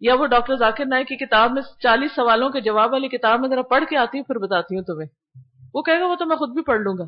[0.00, 3.48] یا وہ ڈاکٹر ذاکر نائک کی کتاب میں چالیس سوالوں کے جواب والی کتاب میں
[3.48, 5.08] ذرا پڑھ کے آتی ہوں، پھر بتاتی ہوں تمہیں۔
[5.74, 7.04] وہ کہے گا، وہ تو میں خود بھی پڑھ لوں گا۔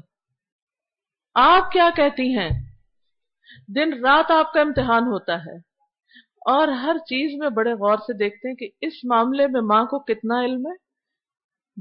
[1.35, 2.51] آپ کیا کہتی ہیں؟
[3.69, 5.57] دن رات آپ کا امتحان ہوتا ہے
[6.47, 9.99] اور ہر چیز میں بڑے غور سے دیکھتے ہیں کہ اس معاملے میں ماں کو
[9.99, 10.85] کتنا علم ہے؟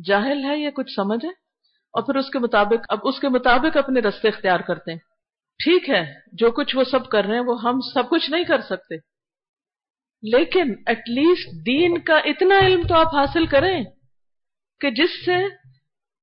[0.01, 1.29] جاہل ہے یا کچھ سمجھ ہے؟
[1.93, 4.99] اور پھر اس کے مطابق، اب اس کے مطابق اپنے رستے اختیار کرتے ہیں۔
[5.63, 8.61] ٹھیک ہے، جو کچھ وہ سب کر رہے ہیں، وہ ہم سب کچھ نہیں کر
[8.61, 9.12] سکتے۔
[10.23, 13.83] لیکن ایٹ لیسٹ دین کا اتنا علم تو آپ حاصل کریں
[14.81, 15.37] کہ جس سے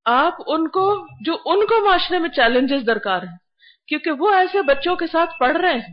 [0.07, 3.37] آپ ان کو، جو ان کو معاشرے میں چیلنجز درکار ہیں،
[3.89, 5.93] کیونکہ وہ ایسے بچوں کے ساتھ پڑھ رہے ہیں۔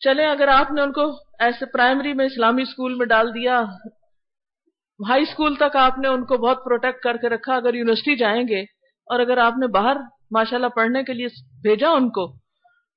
[0.00, 3.62] چلے اگر آپ نے ان کو ایسے پرائمری میں، اسلامی اسکول میں ڈال دیا
[5.08, 8.48] ہائی اسکول تک آپ نے ان کو بہت پروٹیکٹ کر کے رکھا، اگر یونیورسٹی جائیں
[8.48, 8.60] گے
[9.08, 9.96] اور اگر آپ نے باہر
[10.30, 11.26] ماشاء اللہ پڑھنے کے لیے
[11.62, 12.41] بھیجا ان کو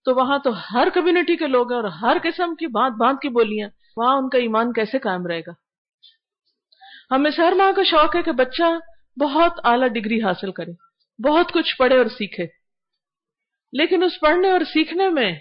[0.06, 3.30] تو وہاں تو ہر کمیونٹی کے لوگ ہیں اور ہر قسم کی بات بات کی
[3.30, 5.52] بولیاں وہاں ان کا ایمان کیسے قائم رہے گا؟
[7.12, 8.64] ہمیں ہر ماں کا شوق ہے کہ بچہ
[9.20, 10.72] بہت اعلی ڈگری حاصل کرے،
[11.28, 12.48] بہت کچھ پڑھے اور سیکھے۔
[13.74, 15.40] لیکن اس پڑھنے اور سیکھنے میں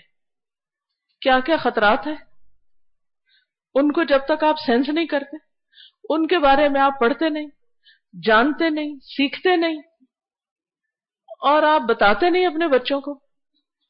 [1.20, 2.16] کیا کیا خطرات ہیں؟
[3.74, 5.36] ان کو جب تک آپ سینس نہیں کرتے،
[6.08, 7.48] ان کے بارے میں آپ پڑھتے نہیں،
[8.22, 9.78] جانتے نہیں، سیکھتے نہیں
[11.40, 13.23] اور آپ بتاتے نہیں اپنے بچوں کو۔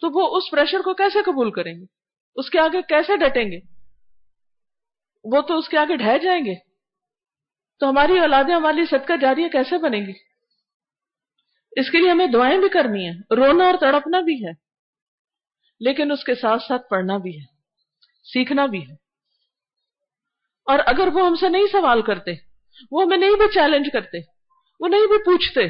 [0.00, 1.84] تو وہ اس پریشر کو کیسے قبول کریں گے؟
[2.36, 3.58] اس کے آگے کیسے ڈٹیں گے؟
[5.24, 6.54] وہ تو اس کے آگے ڈھہ جائیں گے۔
[7.80, 10.12] تو ہماری اولادیں ہماری صدقہ جاری کیسے بنے گی؟
[11.76, 14.50] اس کے لیے ہمیں دعائیں بھی کرنی ہیں۔ رونا اور تڑپنا بھی ہے۔
[15.80, 17.44] لیکن اس کے ساتھ ساتھ پڑھنا بھی ہے۔
[18.24, 18.92] سیکھنا بھی ہے۔
[20.64, 22.32] اور اگر وہ ہم سے نہیں سوال کرتے،
[22.90, 24.18] وہ ہمیں نہیں بھی چیلنج کرتے،
[24.80, 25.60] وہ نہیں بھی پوچھتے،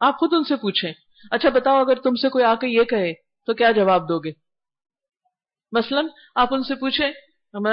[0.00, 0.92] آپ خود ان سے پوچھیں۔
[1.30, 3.12] اچھا بتاؤ، اگر تم سے کوئی آ کے یہ کہے
[3.46, 4.32] تو کیا جواب دو گے؟
[5.72, 6.00] مثلا
[6.34, 7.12] آپ ان سے پوچھیں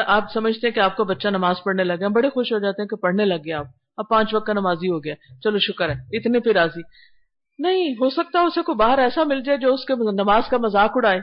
[0.07, 2.89] آپ سمجھتے ہیں کہ آپ کا بچہ نماز پڑھنے لگے بڑے خوش ہو جاتے ہیں
[2.89, 3.65] کہ پڑھنے لگ گیا آپ۔
[3.97, 6.81] اب پانچ وقت کا نمازی ہو گیا، چلو شکر ہے، اتنے پہ راضی۔
[7.59, 10.91] نہیں، ہو سکتا اسے کوئی باہر ایسا مل جائے جو اس کے نماز کا مذاق
[10.95, 11.19] اڑائے۔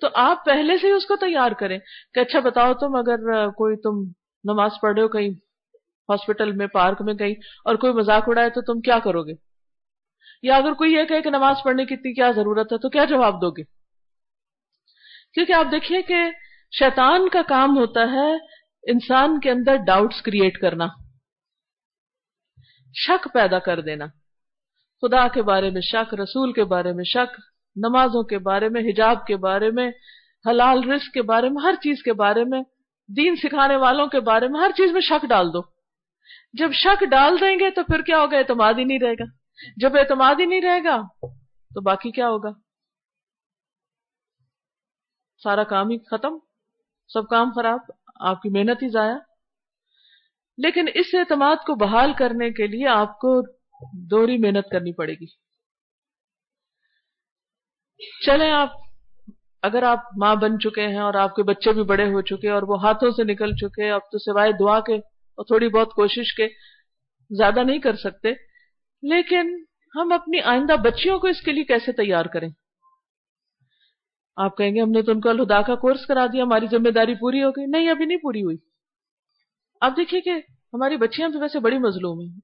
[0.00, 1.78] تو آپ پہلے سے ہی اس کو تیار کریں
[2.14, 4.02] کہ اچھا بتاؤ تم اگر کوئی تم
[4.44, 5.30] نماز پڑھ رہے ہو، کہیں
[6.08, 7.34] ہاسپٹل میں، پارک میں، کہیں
[7.64, 9.32] اور کوئی مذاق اڑائے تو تم کیا کرو گے؟
[10.44, 13.04] یا اگر کوئی یہ کہے کہ نماز پڑھنے کی اتنی کیا ضرورت ہے تو کیا
[13.04, 13.62] جواب دو گے؟
[15.34, 16.16] کیونکہ آپ دیکھیے کہ
[16.72, 18.32] شیطان کا کام ہوتا ہے
[18.92, 20.86] انسان کے اندر ڈاؤٹس کریٹ کرنا،
[22.94, 24.06] شک پیدا کر دینا۔
[25.02, 27.40] خدا کے بارے میں شک، رسول کے بارے میں شک،
[27.76, 29.90] نمازوں کے بارے میں، حجاب کے بارے میں،
[30.50, 32.62] حلال رزق کے بارے میں، ہر چیز کے بارے میں،
[33.08, 35.60] دین سکھانے والوں کے بارے میں ہر چیز میں شک ڈال دو۔
[36.52, 39.43] جب شک ڈال دیں گے تو پھر کیا ہوگا؟ اعتماد ہی نہیں رہے گا۔
[39.76, 41.02] جب اعتماد ہی نہیں رہے گا
[41.74, 42.50] تو باقی کیا ہوگا؟
[45.38, 46.38] سارا کام ہی ختم،
[47.08, 47.78] سب کام خراب،
[48.20, 49.16] آپ کی محنت ہی ضائع۔
[50.58, 53.42] لیکن اس اعتماد کو بحال کرنے کے لیے آپ کو
[53.92, 55.26] دوہری محنت کرنی پڑے گی۔
[58.26, 58.70] چلیں آپ،
[59.62, 62.62] اگر آپ ماں بن چکے ہیں اور آپ کے بچے بھی بڑے ہو چکے اور
[62.62, 66.48] وہ ہاتھوں سے نکل چکے، اب تو سوائے دعا کے اور تھوڑی بہت کوشش کے،
[67.30, 68.53] زیادہ نہیں کر سکتے۔
[69.08, 69.64] لیکن
[69.96, 72.48] ہم اپنی آئندہ بچیوں کو اس کے لیے کیسے تیار کریں؟
[74.36, 76.90] آپ کہیں گے، ہم نے تو ان کو الہدا کا کورس کرا دیا، ہماری ذمہ
[76.90, 78.56] داری پوری ہو گئی۔ نہیں، ابھی نہیں پوری ہوئی۔
[79.80, 80.30] آپ دیکھیے کہ
[80.74, 82.40] ہماری بچیاں تو ویسے بڑی مظلوم ہیں۔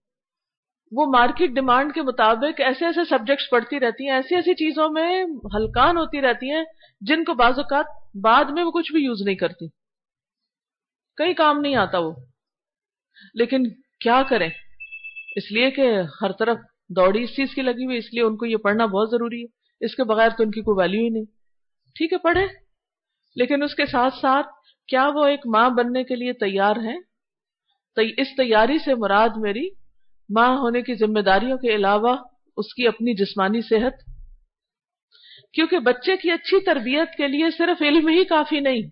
[0.93, 5.25] وہ مارکیٹ ڈیمانڈ کے مطابق ایسے ایسے سبجیکٹس پڑھتی رہتی ہیں، ایسی ایسی چیزوں میں
[5.57, 6.65] ہلکان ہوتی رہتی ہیں
[7.01, 9.69] جن کو بعض اوقات بعد میں وہ کچھ بھی یوز نہیں کرتی۔
[11.17, 12.13] کئی کام نہیں آتا وہ۔
[13.35, 13.71] لیکن
[14.01, 14.49] کیا کریں؟
[15.41, 18.47] اس لیے کہ ہر طرف دوڑی اس چیز کی لگی ہوئی اس لیے ان کو
[18.47, 21.25] یہ پڑھنا بہت ضروری ہے۔ اس کے بغیر تو ان کی کوئی ویلو ہی نہیں۔
[21.95, 22.47] ٹھیک ہے پڑھے
[23.37, 24.47] لیکن اس کے ساتھ ساتھ
[24.89, 26.99] کیا وہ ایک ماں بننے کے لیے تیار ہیں؟
[27.97, 29.69] اس تیاری سے مراد میری
[30.39, 32.17] ماں ہونے کی ذمہ داریوں کے علاوہ
[32.57, 33.93] اس کی اپنی جسمانی صحت۔
[35.53, 38.83] کیونکہ بچے کی اچھی تربیت کے لیے صرف علم ہی کافی نہیں۔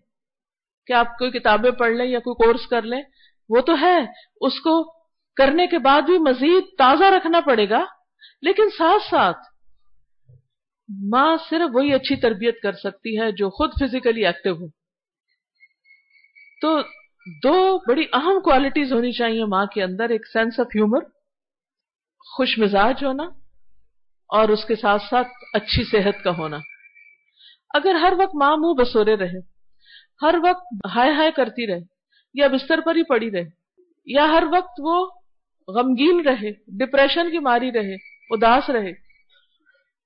[0.86, 3.02] کہ آپ کوئی کتابیں پڑھ لیں یا کوئی کورس کر لیں،
[3.48, 3.98] وہ تو ہے۔
[4.40, 4.97] اس کو
[5.38, 7.84] کرنے کے بعد بھی مزید تازہ رکھنا پڑے گا،
[8.42, 9.38] لیکن ساتھ ساتھ
[11.10, 14.68] ماں صرف وہی اچھی تربیت کر سکتی ہے جو خود فزیکلی ایکٹیو ہو۔
[16.62, 16.80] تو
[17.42, 21.00] دو بڑی اہم کوالٹیز ہونی چاہیے ماں کے اندر، ایک سینس آف ہیومر
[22.36, 23.24] خوش مزاج ہونا
[24.30, 26.58] اور اس کے ساتھ ساتھ اچھی صحت کا ہونا۔
[27.74, 29.40] اگر ہر وقت ماں منہ بسورے رہے،
[30.22, 31.80] ہر وقت ہائے ہائے کرتی رہے،
[32.34, 33.44] یا بستر پر ہی پڑی رہے،
[34.06, 35.17] یا ہر وقت وہ
[35.68, 37.94] غمگین رہے ڈپریشن کی ماری رہے،
[38.30, 38.92] اداس رہے۔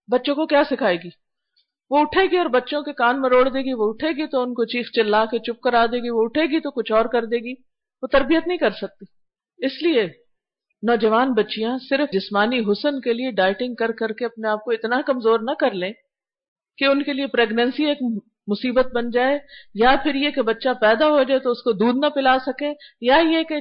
[0.09, 1.09] بچوں کو کیا سکھائے گی؟
[1.91, 4.55] وہ اٹھے گی اور بچوں کے کان مروڑ دے گی، وہ اٹھے گی تو ان
[4.55, 7.25] کو چیخ چلا کے چپ کرا دے گی، وہ اٹھے گی تو کچھ اور کر
[7.25, 7.55] دے گی۔
[8.03, 9.05] وہ تربیت نہیں کر سکتی۔
[9.59, 10.07] اس لیے
[10.83, 15.01] نوجوان بچیاں صرف جسمانی حسن کے لیے ڈائٹنگ کر کر کے اپنے آپ کو اتنا
[15.07, 15.93] کمزور نہ کر لیں
[16.79, 17.99] کہ ان کے لیے پریگنینسی ایک
[18.47, 19.39] مصیبت بن جائے،
[19.75, 22.73] یا پھر یہ کہ بچہ پیدا ہو جائے تو اس کو دودھ نہ پلا سکے،
[23.01, 23.61] یا یہ کہ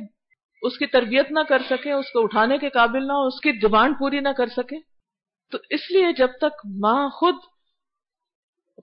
[0.62, 3.52] اس کی تربیت نہ کر سکے اس کو اٹھانے کے قابل نہ ہو اس کی
[3.52, 4.80] ڈیمانڈ پوری نہ کر سکے
[5.52, 7.36] تو اس لیے جب تک ماں خود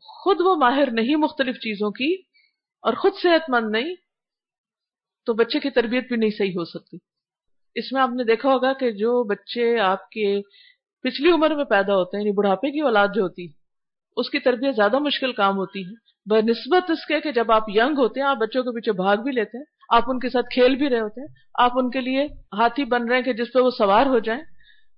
[0.03, 2.13] خود وہ ماہر نہیں مختلف چیزوں کی
[2.85, 3.95] اور خود صحت مند نہیں،
[5.27, 6.97] تو بچے کی تربیت بھی نہیں صحیح ہو سکتی۔
[7.77, 10.43] اس میں آپ نے دیکھا ہوگا کہ جو بچے آپ کے
[11.05, 13.47] پچھلی عمر میں پیدا ہوتے ہیں یعنی بڑھاپے کی اولاد جو ہوتی
[14.17, 15.95] اس کی تربیت زیادہ مشکل کام ہوتی ہے۔
[16.27, 19.17] بہ نسبت اس کے کہ جب آپ ینگ ہوتے ہیں، آپ بچوں کے پیچھے بھاگ
[19.17, 22.01] بھی لیتے ہیں آپ ان کے ساتھ کھیل بھی رہے ہوتے ہیں، آپ ان کے
[22.01, 24.43] لیے ہاتھی بن رہے ہیں کہ جس پہ وہ سوار ہو جائیں،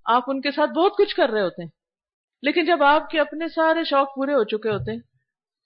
[0.04, 1.70] آپ ان کے ساتھ بہت کچھ کر رہے ہوتے ہیں۔
[2.42, 4.98] لیکن جب آپ کے اپنے سارے شوق پورے ہو چکے ہوتے ہیں،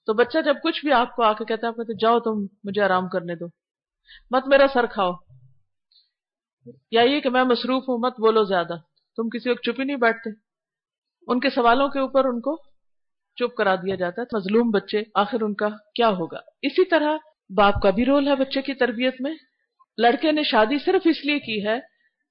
[0.07, 3.09] تو بچہ جب کچھ بھی آپ کو آ کے کہتا ہے جاؤ تم مجھے آرام
[3.09, 3.47] کرنے دو۔
[4.31, 5.13] مت میرا سر کھاؤ۔
[6.91, 8.75] یا یہ کہ میں مصروف ہوں، مت بولو زیادہ۔
[9.17, 10.31] تم کسی وقت چپ ہی نہیں بیٹھتے۔
[11.27, 12.57] ان کے سوالوں کے اوپر ان کو
[13.37, 17.17] چپ کرا دیا جاتا ہے۔ مظلوم بچے، آخر ان کا کیا ہوگا؟ اسی طرح
[17.51, 19.35] باپ کا بھی رول ہے بچے کی تربیت میں۔
[19.99, 21.79] لڑکے نے شادی صرف اس لیے کی ہے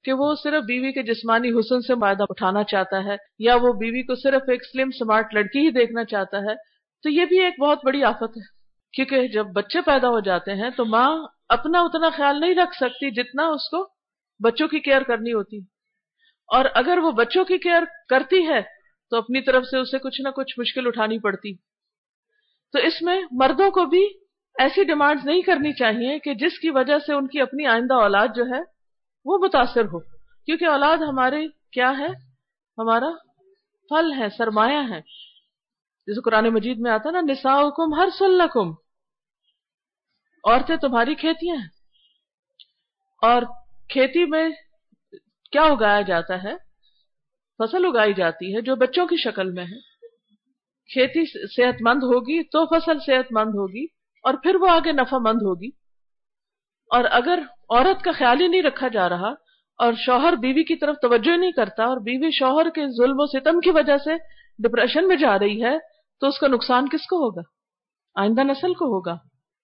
[0.04, 4.02] کہ وہ صرف بیوی کے جسمانی حسن سے فائدہ اٹھانا چاہتا ہے یا وہ بیوی
[4.02, 6.56] کو صرف ایک سلم سمارٹ لڑکی ہی دیکھنا چاہتا ہے۔
[7.04, 10.69] تو یہ بھی ایک بہت بڑی آفت ہے۔ کیونکہ جب بچے پیدا ہو جاتے ہیں
[10.69, 13.88] تو ماں اپنا اتنا خیال نہیں رکھ سکتی جتنا اس کو
[14.43, 15.58] بچوں کی کیئر کرنی ہوتی۔
[16.47, 18.62] اور اگر وہ بچوں کی کیئر کرتی ہے
[19.10, 21.56] تو اپنی طرف سے اسے کچھ نہ کچھ مشکل اٹھانی پڑتی۔
[22.73, 24.22] تو اس میں مردوں کو بھی
[24.59, 28.27] ایسی ڈیمانڈ نہیں کرنی چاہیے کہ جس کی وجہ سے ان کی اپنی آئندہ اولاد
[28.35, 28.61] جو ہے
[29.25, 29.99] وہ متاثر ہو۔
[30.45, 32.07] کیونکہ اولاد ہمارے کیا ہے؟
[32.77, 33.09] ہمارا
[33.89, 35.01] پھل ہے، سرمایہ ہے۔
[36.07, 38.71] جیسے قرآن مجید میں آتا نا نسا حکم ہر سلکم
[40.43, 41.67] عورتیں تمہاری کھیتیاں ہیں۔
[43.21, 43.41] اور
[43.89, 44.49] کھیتی میں
[45.51, 46.53] کیا اگایا جاتا ہے؟
[47.57, 49.79] فصل اگائی جاتی ہے جو بچوں کی شکل میں ہے۔
[50.93, 55.41] کھیتی صحت مند ہوگی تو فصل صحت مند ہوگی۔ اور پھر وہ آگے نفع مند
[55.41, 55.67] ہوگی۔
[56.83, 59.29] اور اگر عورت کا خیال ہی نہیں رکھا جا رہا
[59.77, 63.59] اور شوہر بیوی کی طرف توجہ نہیں کرتا اور بیوی شوہر کے ظلم و ستم
[63.59, 64.12] کی وجہ سے
[64.59, 65.79] ڈپریشن میں جا رہی ہے،
[66.19, 67.41] تو اس کا نقصان کس کو ہوگا؟
[68.15, 69.17] آئندہ نسل کو ہوگا۔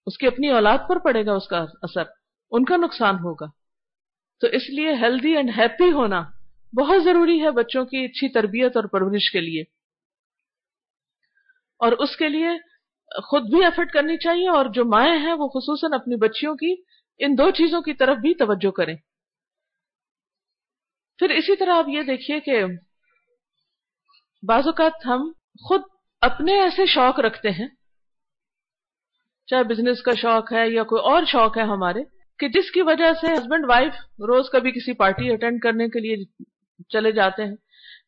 [0.06, 2.02] اس کی اپنی اولاد پر پڑے گا اس کا اثر،
[2.50, 3.46] ان کا نقصان ہوگا۔
[4.40, 6.22] تو اس لیے ہیلدی اینڈ ہیپی ہونا
[6.80, 9.62] بہت ضروری ہے بچوں کی اچھی تربیت اور پرورش کے لیے۔
[11.78, 12.48] اور اس کے لیے
[13.10, 16.74] خود بھی ایفرٹ کرنی چاہیے اور جو مائیں ہیں وہ خصوصاً اپنی بچیوں کی،
[17.20, 18.94] ان دو چیزوں کی طرف بھی توجہ کریں۔
[21.20, 22.64] پھر اسی طرح آپ یہ دیکھیے کہ
[24.42, 25.30] بعض اوقات ہم
[25.64, 25.82] خود
[26.22, 27.66] اپنے ایسے شوق رکھتے ہیں،
[29.48, 32.02] چاہے بزنس کا شوق ہے یا کوئی اور شوق ہے ہمارے،
[32.38, 33.94] کہ جس کی وجہ سے ہسبینڈ وائف
[34.28, 36.24] روز کبھی کسی پارٹی اٹینڈ کرنے کے لیے
[36.90, 37.56] چلے جاتے ہیں۔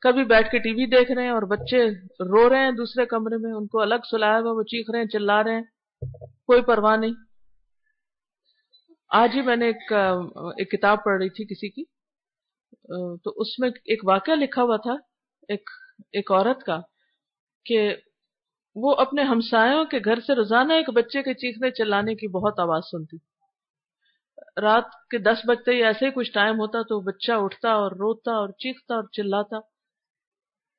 [0.02, 1.84] کبھی بیٹھ کے ٹی وی دیکھ رہے ہیں اور بچے
[2.26, 5.06] رو رہے ہیں دوسرے کمرے میں، ان کو الگ سلایا ہوا، وہ چیخ رہے ہیں،
[5.08, 5.62] چلا رہے ہیں،
[6.46, 7.12] کوئی پرواہ نہیں۔
[9.10, 11.84] آج ہی میں نے ایک ایک کتاب پڑھ رہی تھی کسی کی،
[13.24, 14.96] تو اس میں ایک واقعہ لکھا ہوا تھا،
[15.48, 15.70] ایک
[16.12, 16.80] ایک عورت کا،
[17.66, 17.94] کہ
[18.76, 22.82] وہ اپنے ہمسایوں کے گھر سے روزانہ ایک بچے کے چیخنے، چلانے کی بہت آواز
[22.90, 23.16] سنتی۔
[24.62, 28.32] رات کے دس بجتے ہی ایسے ہی کچھ ٹائم ہوتا تو بچہ اٹھتا اور روتا
[28.32, 29.58] اور چیختا اور چلاتا۔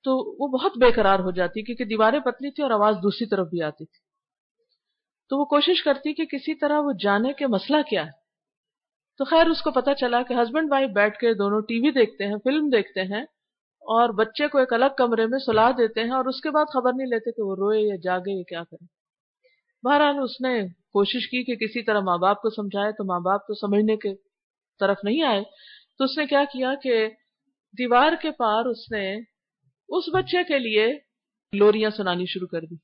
[0.04, 3.48] تو وہ بہت بے قرار ہو جاتی کیونکہ دیواریں پتلی تھی اور آواز دوسری طرف
[3.48, 4.00] بھی آتی تھی۔
[5.30, 8.12] تو وہ کوشش کرتی کہ کسی طرح وہ جانے کے مسئلہ کیا ہے۔
[9.18, 12.28] تو خیر اس کو پتا چلا کہ ہسبینڈ وائف بیٹھ کے دونوں ٹی وی دیکھتے
[12.28, 13.24] ہیں، فلم دیکھتے ہیں
[13.82, 16.94] اور بچے کو ایک الگ کمرے میں سلا دیتے ہیں اور اس کے بعد خبر
[16.94, 18.86] نہیں لیتے کہ وہ روئے یا جاگے یا کیا کرے۔
[19.84, 23.42] بہرحال اس نے کوشش کی کہ کسی طرح ماں باپ کو سمجھائے تو ماں باپ
[23.42, 24.14] تو سمجھنے کے
[24.80, 25.44] طرف نہیں آئے۔
[25.98, 27.08] تو اس نے کیا کیا کہ
[27.78, 29.33] دیوار کے پار اس نے
[29.98, 31.00] اس بچے کے لیے
[31.54, 32.76] لوریاں سنانی شروع کر دی۔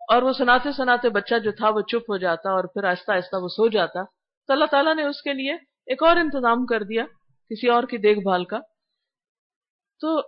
[0.00, 3.36] اور وہ سناتے سناتے بچہ جو تھا وہ چپ ہو جاتا اور پھر آہستہ آہستہ
[3.36, 4.04] وہ سو جاتا۔
[4.46, 5.52] تو اللہ تعالیٰ نے اس کے لیے
[5.86, 7.04] ایک اور انتظام کر دیا
[7.50, 8.58] کسی اور کی دیکھ بھال کا۔
[10.00, 10.20] تو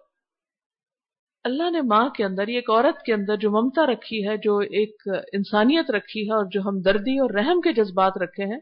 [1.44, 5.02] اللہ نے ماں کے اندر ایک عورت کے اندر جو ممتا رکھی ہے، جو ایک
[5.32, 8.60] انسانیت رکھی ہے اور جو ہمدردی اور رحم کے جذبات رکھے ہیں،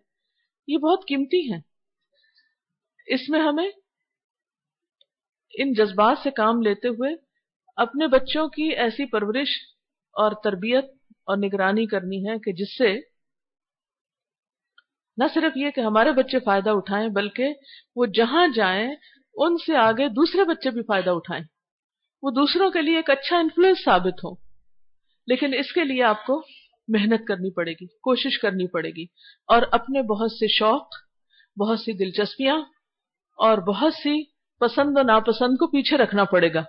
[0.68, 1.60] یہ بہت قیمتی ہیں۔
[3.06, 3.70] اس میں ہمیں
[5.62, 7.14] ان جذبات سے کام لیتے ہوئے
[7.76, 9.48] اپنے بچوں کی ایسی پرورش
[10.12, 13.00] اور تربیت اور نگرانی کرنی ہے کہ جس سے
[15.16, 17.48] نہ صرف یہ کہ ہمارے بچے فائدہ اٹھائیں، بلکہ
[17.96, 18.94] وہ جہاں جائیں،
[19.34, 21.44] ان سے آگے دوسرے بچے بھی فائدہ اٹھائیں۔
[22.22, 24.34] وہ دوسروں کے لیے ایک اچھا انفلوئنس ثابت ہو
[25.26, 26.42] لیکن اس کے لیے آپ کو
[26.88, 29.04] محنت کرنی پڑے گی، کوشش کرنی پڑے گی۔
[29.46, 30.88] اور اپنے بہت سے شوق،
[31.60, 32.56] بہت سی دلچسپیاں
[33.38, 36.60] اور بہت سی پسند و ناپسند کو پیچھے رکھنا پڑے گا۔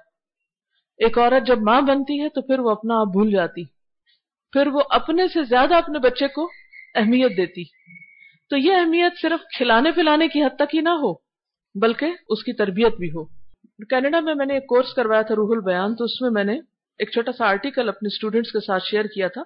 [0.98, 3.66] ایک عورت جب ماں بنتی ہے تو پھر وہ اپنا آپ بھول جاتی۔
[4.52, 6.50] پھر وہ اپنے سے زیادہ اپنے بچے کو
[6.96, 7.64] اہمیت دیتی۔
[8.50, 11.14] تو یہ اہمیت صرف کھلانے پلانے کی حد تک ہی نہ ہو،
[11.82, 13.26] بلکہ اس کی تربیت بھی ہو۔
[13.90, 16.54] کینیڈا میں میں نے ایک کورس کروایا تھا روح البیان تو اس میں میں نے
[17.00, 19.42] ایک چھوٹا سا آرٹیکل اپنے اسٹوڈینٹس کے ساتھ شیئر کیا تھا۔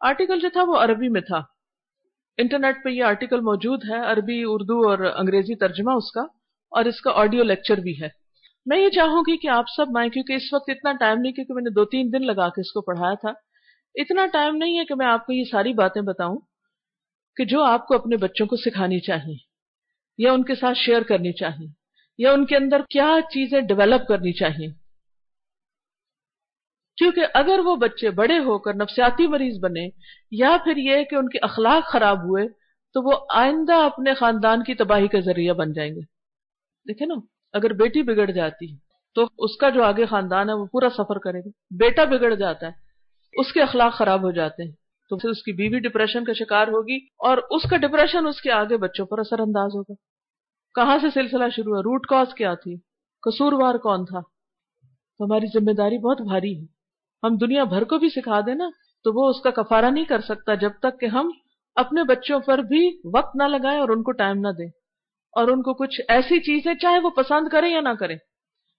[0.00, 1.42] آرٹیکل جو تھا وہ عربی میں تھا۔
[2.38, 6.43] انٹرنیٹ پہ یہ آرٹیکل موجود ہے، عربی، اردو اور انگریزی ترجمہ اس کا۔
[6.74, 8.08] اور اس کا آڈیو لیکچر بھی ہے۔
[8.66, 11.54] میں یہ چاہوں گی کہ آپ سب مائیں، کیونکہ اس وقت اتنا ٹائم نہیں، کیونکہ
[11.54, 13.32] میں نے دو تین دن لگا کے اس کو پڑھایا تھا۔
[13.94, 16.38] اتنا ٹائم نہیں ہے کہ میں آپ کو یہ ساری باتیں بتاؤں
[17.36, 19.36] کہ جو آپ کو اپنے بچوں کو سکھانی چاہیے،
[20.18, 21.68] یا ان کے ساتھ شیئر کرنی چاہیے،
[22.18, 24.68] یا ان کے اندر کیا چیزیں ڈیولپ کرنی چاہیے۔
[26.96, 29.88] کیونکہ اگر وہ بچے بڑے ہو کر نفسیاتی مریض بنے،
[30.30, 32.48] یا پھر یہ کہ ان کے اخلاق خراب ہوئے،
[32.94, 36.13] تو وہ آئندہ اپنے خاندان کی تباہی کا ذریعہ بن جائیں گے۔
[36.88, 37.14] دیکھیں نا،
[37.52, 38.76] اگر بیٹی بگڑ جاتی ہے،
[39.14, 42.66] تو اس کا جو آگے خاندان ہے، وہ پورا سفر کرے گا۔ بیٹا بگڑ جاتا
[42.66, 42.72] ہے،
[43.40, 44.72] اس کے اخلاق خراب ہو جاتے ہیں۔
[45.10, 48.52] تو پھر اس کی بیوی ڈپریشن کا شکار ہوگی اور اس کا ڈپریشن اس کے
[48.52, 49.94] آگے بچوں پر اثر انداز ہوگا۔
[50.74, 52.76] کہاں سے سلسلہ شروع ہوا؟ روٹ کاز کیا تھی؟
[53.22, 54.20] قصوروار کون تھا؟
[55.18, 56.64] تو ہماری ذمہ داری بہت بھاری ہے۔
[57.22, 58.68] ہم دنیا بھر کو بھی سکھا دیں نا،
[59.04, 61.30] تو وہ اس کا کفارہ نہیں کر سکتا جب تک کہ ہم
[61.74, 64.68] اپنے بچوں پر بھی وقت نہ لگائیں اور ان کو ٹائم نہ دیں۔
[65.34, 68.16] اور ان کو کچھ ایسی چیزیں چاہے وہ پسند کریں یا نہ کریں۔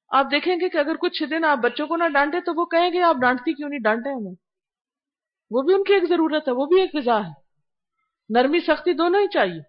[0.10, 2.94] آپ دیکھیں گے کہ اگر کچھ دن آپ بچوں کو نہ ڈانٹے تو وہ کہیں
[2.94, 4.36] گے آپ ڈانٹتی کیوں نہیں؟ ڈانٹے ہمیں۔
[5.52, 7.32] وہ بھی ان کی ایک ضرورت ہے، وہ بھی ایک غذا ہے۔
[8.30, 9.62] نرمی، سختی دونوں ہی چاہیے۔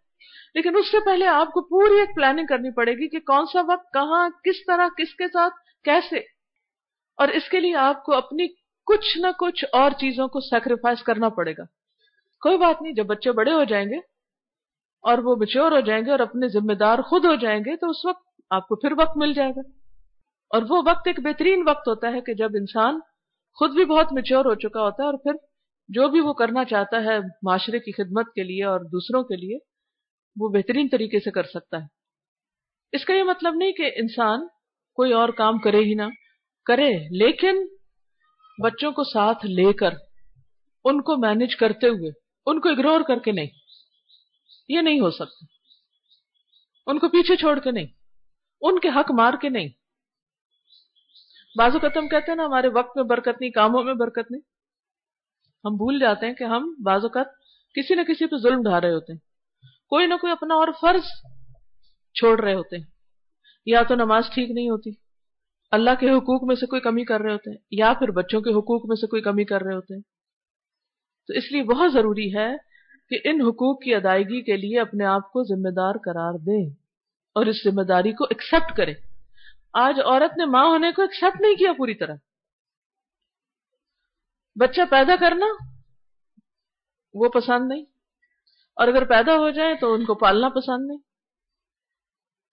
[0.55, 3.61] لیکن اس سے پہلے آپ کو پوری ایک پلاننگ کرنی پڑے گی کہ کون سا
[3.61, 6.17] وقت، کہاں، کس طرح، کس کے ساتھ، کیسے۔
[7.17, 8.47] اور اس کے لیے آپ کو اپنی
[8.87, 11.63] کچھ نہ کچھ اور چیزوں کو سیکریفائس کرنا پڑے گا۔
[12.41, 14.16] کوئی بات نہیں، جب بچے بڑے ہو جائیں گے
[15.07, 17.91] اور وہ میچور ہو جائیں گے اور اپنے ذمہ دار خود ہو جائیں گے، تو
[17.91, 19.61] اس وقت آپ کو پھر وقت مل جائے گا۔
[20.51, 23.01] اور وہ وقت ایک بہترین وقت ہوتا ہے کہ جب انسان
[23.55, 25.33] خود بھی بہت میچور ہو چکا ہوتا ہے اور پھر
[25.89, 29.59] جو بھی وہ کرنا چاہتا ہے معاشرے کی خدمت کے لیے اور دوسروں کے لیے،
[30.41, 31.87] وہ بہترین طریقے سے کر سکتا ہے۔
[32.93, 34.47] اس کا یہ مطلب نہیں کہ انسان
[34.95, 36.03] کوئی اور کام کرے ہی نہ
[36.65, 37.67] کرے، لیکن
[38.65, 39.91] بچوں کو ساتھ لے کر،
[40.85, 42.11] ان کو مینج کرتے ہوئے،
[42.47, 43.66] ان کو اگنور کر کے نہیں۔
[44.69, 45.45] یہ نہیں ہو سکتا۔
[46.87, 47.87] ان کو پیچھے چھوڑ کے نہیں۔
[48.61, 49.69] ان کے حق مار کے نہیں۔
[51.59, 54.41] بازو قتم کہتے ہیں نا، ہمارے وقت میں برکت نہیں، کاموں میں برکت نہیں۔
[55.65, 57.27] ہم بھول جاتے ہیں کہ ہم بعض اوقات
[57.75, 59.19] کسی نہ کسی پہ ظلم ڈھا رہے ہوتے ہیں۔
[59.89, 61.03] کوئی نہ کوئی اپنا اور فرض
[62.15, 62.85] چھوڑ رہے ہوتے ہیں۔
[63.67, 64.91] یا تو نماز ٹھیک نہیں ہوتی۔
[65.71, 68.51] اللہ کے حقوق میں سے کوئی کمی کر رہے ہوتے ہیں۔ یا پھر بچوں کے
[68.51, 70.03] حقوق میں سے کوئی کمی کر رہے ہوتے ہیں۔
[71.27, 72.76] تو اس لیے بہت ضروری ہے
[73.09, 76.71] کہ ان حقوق کی ادائیگی کے لیے اپنے آپ کو ذمہ دار قرار دیں
[77.35, 78.95] اور اس ذمہ داری کو ایکسپٹ کریں۔
[79.73, 82.15] آج عورت نے ماں ہونے کو ایکسپٹ نہیں کیا پوری طرح۔
[84.61, 85.47] بچہ پیدا کرنا
[87.15, 87.85] وہ پسند نہیں۔
[88.75, 90.99] اور اگر پیدا ہو جائے تو ان کو پالنا پسند نہیں۔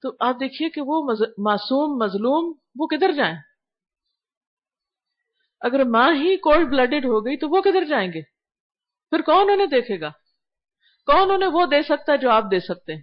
[0.01, 3.35] تو آپ دیکھیے کہ وہ معصوم، مظلوم، وہ کدھر جائیں؟
[5.61, 8.21] اگر ماں ہی کولڈ بلڈڈ ہو گئی تو وہ کدھر جائیں گے؟
[9.09, 10.11] پھر کون انہیں دیکھے گا؟
[11.05, 13.01] کون انہیں وہ دے سکتا ہے جو آپ دے سکتے ہیں؟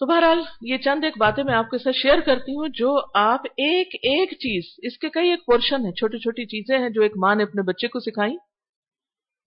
[0.00, 3.40] تو بہرحال یہ چند ایک باتیں میں آپ کے ساتھ شیئر کرتی ہوں جو آپ
[3.44, 7.12] ایک ایک چیز، اس کے کئی ایک پورشن ہے چھوٹی چھوٹی چیزیں ہیں جو ایک
[7.16, 8.36] ماں نے اپنے بچے کو سکھائی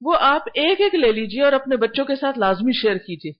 [0.01, 3.31] وہ آپ ایک ایک لے لیجیے اور اپنے بچوں کے ساتھ لازمی شیئر کیجیے۔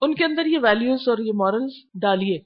[0.00, 1.72] ان کے اندر یہ ویلیوز اور یہ مورلز
[2.02, 2.38] ڈالیے۔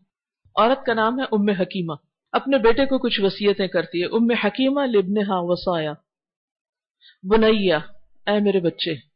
[0.56, 1.92] عورت کا نام ہے ام حکیمہ۔
[2.32, 5.92] اپنے بیٹے کو کچھ وسیعتیں کرتی ہے۔ ام حکیمہ لبن ہا وسایا
[7.22, 7.78] بنیا،
[8.26, 9.07] اے میرے بچے۔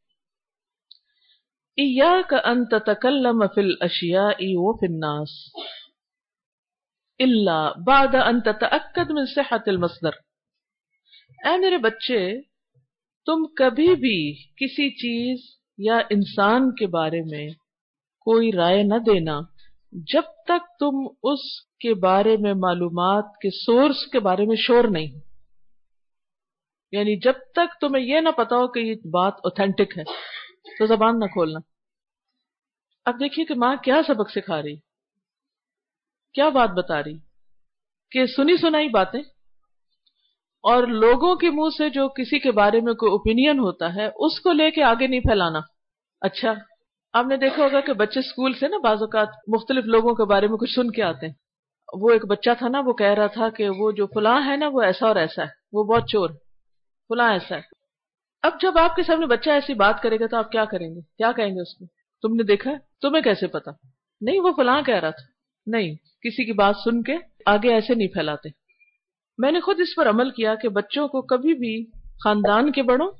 [1.79, 5.31] ایاک ان تتکلم فی الاشیاء و فی الناس
[7.21, 10.19] الا بعد ان تتاکد من صحت المصدر
[11.47, 12.21] اے میرے بچے،
[13.27, 14.19] تم کبھی بھی
[14.57, 15.39] کسی چیز
[15.79, 17.49] یا انسان کے بارے میں
[18.27, 19.41] کوئی رائے نہ دینا
[20.13, 21.47] جب تک تم اس
[21.81, 25.21] کے بارے میں معلومات کے سورس کے بارے میں شور نہیں
[26.93, 30.05] یعنی جب تک تمہیں یہ نہ پتا ہو کہ یہ بات اوتھینٹک ہے۔
[30.79, 31.59] تو زبان نہ کھولنا۔
[33.05, 34.77] اب دیکھیے کہ ماں کیا سبق سکھا رہی۔
[36.35, 37.19] کیا بات بتا رہی۔
[38.11, 39.21] کہ سنی سنائی باتیں۔
[40.63, 44.41] اور لوگوں کے منہ سے جو کسی کے بارے میں کوئی اوپینین ہوتا ہے، اس
[44.41, 45.61] کو لے کے آگے نہیں پھیلانا۔
[46.21, 46.53] اچھا
[47.13, 50.47] آپ نے دیکھا ہوگا کہ بچے اسکول سے نا بعض اوقات مختلف لوگوں کے بارے
[50.47, 51.35] میں کچھ سن کے آتے ہیں۔
[51.93, 54.69] وہ ایک بچہ تھا نا، وہ کہہ رہا تھا کہ وہ جو فلاں ہے نا،
[54.69, 56.31] وہ ایسا اور ایسا ہے۔ وہ بہت چور،
[57.09, 57.82] فلاں ایسا ہے۔
[58.43, 61.01] اب جب آپ کے سامنے بچہ ایسی بات کرے گا تو آپ کیا کریں گے؟
[61.01, 61.85] کیا کہیں گے اس کو؟
[62.23, 62.71] تم نے دیکھا
[63.01, 63.71] تمہیں کیسے پتا؟
[64.21, 65.25] نہیں، وہ فلاں کہہ رہا تھا۔
[65.67, 67.17] نہیں، کسی کی بات سن کے
[67.47, 68.49] آگے ایسے نہیں پھیلاتے۔
[69.39, 71.87] میں نے خود اس پر عمل کیا کہ بچوں کو کبھی بھی
[72.25, 73.11] خاندان کے بڑوں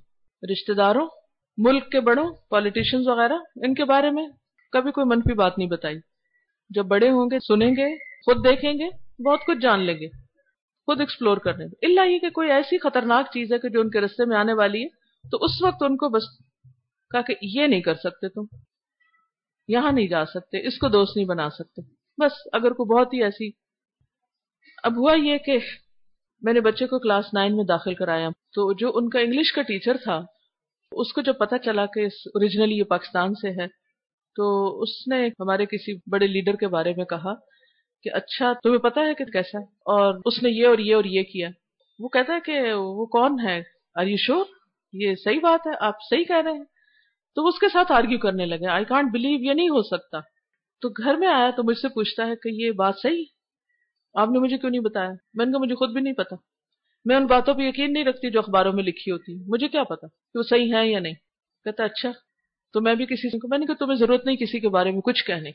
[0.53, 1.09] رشتے داروں،
[1.57, 4.27] ملک کے بڑوں پالیٹیشنز وغیرہ، ان کے بارے میں
[4.73, 5.99] کبھی کوئی منفی بات نہیں بتائی۔
[6.71, 8.89] جب بڑے ہوں گے، سنیں گے، خود دیکھیں گے،
[9.23, 10.09] بہت کچھ جان لیں گے،
[10.87, 13.91] خود ایکسپلور کرنے۔ گے اللہ یہ کہ کوئی ایسی خطرناک چیز ہے کہ جو ان
[13.91, 16.23] کے رستے میں آنے والی ہے۔ تو اس وقت ان کو بس
[17.11, 18.57] کہا کہ یہ نہیں کر سکتے تم،
[19.69, 21.83] یہاں نہیں جا سکتے، اس کو دوست نہیں بنا سکتے۔
[22.19, 23.51] بس اگر کوئی بہت ہی ایسی،
[24.83, 25.59] اب ہوا یہ کہ
[26.43, 29.63] میں نے بچے کو کلاس نائن میں داخل کرایا، تو جو ان کا انگلش کا
[29.63, 30.21] ٹیچر تھا،
[30.93, 33.67] اس کو جب پتا چلا کہ اوریجنلی یہ پاکستان سے ہے،
[34.37, 37.35] تو اس نے ہمارے کسی بڑے لیڈر کے بارے میں کہا
[38.03, 41.05] کہ اچھا تمہیں پتا ہے کہ کیسا ہے؟ اور اس نے یہ اور یہ اور
[41.05, 41.49] یہ کیا۔
[41.99, 43.63] وہ کہتا ہے کہ وہ کون ہے؟
[43.95, 44.45] آر یو شور
[44.93, 46.65] یہ صحیح بات ہے، آپ صحیح کہہ رہے ہیں۔
[47.35, 50.21] تو اس کے ساتھ آرگیو کرنے لگے۔ آئی کانٹ بلیو یہ نہیں ہو سکتا۔
[50.81, 53.25] تو گھر میں آیا تو مجھ سے پوچھتا ہے کہ یہ بات صحیح
[54.15, 56.37] آپ نے مجھے کیوں نہیں بتایا؟ میں نے کہا، مجھے خود بھی نہیں پتا۔
[57.05, 60.07] میں ان باتوں پہ یقین نہیں رکھتی جو اخباروں میں لکھی ہوتی۔ مجھے کیا پتا
[60.07, 61.15] کہ وہ صحیح ہے یا نہیں؟
[61.65, 62.11] کہتا اچھا
[62.73, 65.01] تو میں بھی کسی سے میں نے کہا، تمہیں ضرورت نہیں کسی کے بارے میں
[65.01, 65.51] کچھ کہنے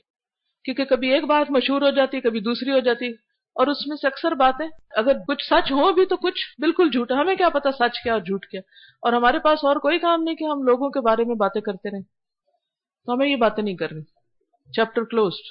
[0.64, 3.14] کیونکہ کبھی ایک بات مشہور ہو جاتی کبھی دوسری ہو جاتی
[3.58, 7.12] اور اس میں سے اکثر باتیں، اگر کچھ سچ ہو بھی تو کچھ بالکل جھوٹ
[7.12, 8.62] ہمیں کیا پتا سچ کیا اور جھوٹ کیا؟
[9.02, 11.92] اور ہمارے پاس اور کوئی کام نہیں کہ ہم لوگوں کے بارے میں باتیں کرتے
[11.92, 12.02] رہیں۔
[13.06, 14.02] تو ہمیں یہ باتیں نہیں کرنی۔
[14.72, 15.46] چیپٹر کلوزڈ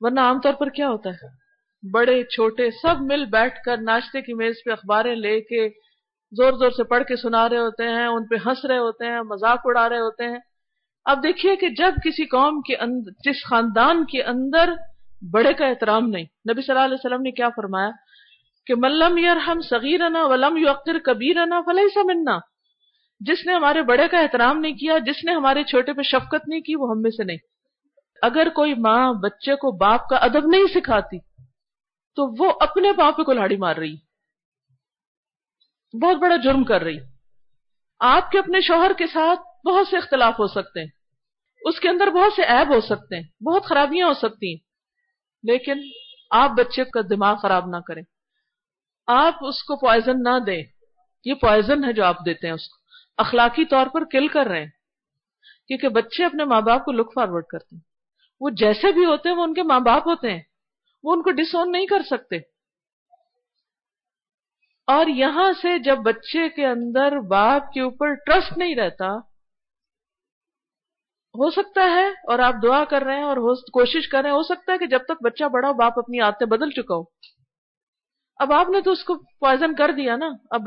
[0.00, 1.42] ورنہ عام طور پر کیا ہوتا ہے؟
[1.90, 5.68] بڑے، چھوٹے، سب مل بیٹھ کر ناشتے کی میز پہ اخباریں لے کے
[6.32, 9.20] زور زور سے پڑھ کے سنا رہے ہوتے ہیں، ان پہ ہنس رہے ہوتے ہیں،
[9.20, 10.38] مذاق اڑا رہے ہوتے ہیں۔
[11.04, 14.72] اب دیکھیے کہ جب کسی قوم کے اندر جس خاندان کے اندر
[15.30, 17.90] بڑے کا احترام نہیں۔ نبی صلی اللہ علیہ وسلم نے کیا فرمایا
[18.66, 22.38] کہ ملم یار ہم صغیرنا ولم یقر کبیرنا فلح سمنا
[23.20, 26.60] جس نے ہمارے بڑے کا احترام نہیں کیا، جس نے ہمارے چھوٹے پہ شفقت نہیں
[26.60, 27.36] کی، وہ ہم میں سے نہیں۔
[28.22, 31.18] اگر کوئی ماں بچے کو باپ کا ادب نہیں سکھاتی،
[32.16, 33.96] تو وہ اپنے پاؤں پہ کلاڑی مار رہی۔
[36.02, 36.98] بہت بڑا جرم کر رہی۔
[38.00, 40.88] آپ کے اپنے شوہر کے ساتھ بہت سے اختلاف ہو سکتے ہیں۔
[41.62, 44.71] اس کے اندر بہت سے عیب ہو سکتے ہیں، بہت خرابیاں ہو سکتی ہیں۔
[45.42, 45.80] لیکن
[46.30, 48.02] آپ بچے کا دماغ خراب نہ کریں۔
[49.06, 50.62] آپ اس کو پوائزن نہ دیں۔
[51.24, 52.76] یہ پوائزن ہے جو آپ دیتے ہیں اس کو۔
[53.16, 54.70] اخلاقی طور پر کل کر رہے ہیں۔
[55.68, 57.82] کیونکہ بچے اپنے ماں باپ کو لک فارورڈ کرتے ہیں۔
[58.40, 60.42] وہ جیسے بھی ہوتے ہیں، وہ ان کے ماں باپ ہوتے ہیں۔
[61.02, 62.36] وہ ان کو ڈس اون نہیں کر سکتے۔
[64.86, 69.31] اور یہاں سے جب بچے کے اندر باپ کے اوپر ٹرسٹ نہیں رہتا
[71.34, 73.36] ہو سکتا ہے اور آپ دعا کر رہے ہیں اور
[73.72, 76.46] کوشش کر رہے ہیں، ہو سکتا ہے کہ جب تک بچہ بڑا باپ اپنی عادتیں
[76.46, 77.02] بدل چکا ہو۔
[78.36, 80.60] اب آپ نے تو اس کو پوائزن کر دیا نا۔ اب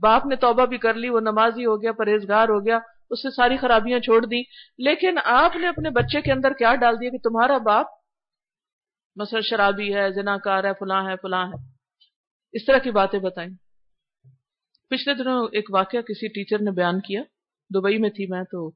[0.00, 2.78] باپ نے توبہ بھی کر لی، وہ نمازی ہو گیا، پرہیزگار ہو گیا،
[3.10, 4.42] اس سے ساری خرابیاں چھوڑ دی
[4.78, 7.86] لیکن آپ نے اپنے بچے کے اندر کیا ڈال دیا کہ تمہارا باپ
[9.16, 11.68] مثلا شرابی ہے زنا کار ہے، فلاں ہے فلاں ہے۔
[12.52, 13.50] اس طرح کی باتیں بتائیں۔
[14.90, 17.22] پچھلے دنوں ایک واقعہ کسی ٹیچر نے بیان کیا۔
[17.74, 18.70] دبئی میں تھی میں تو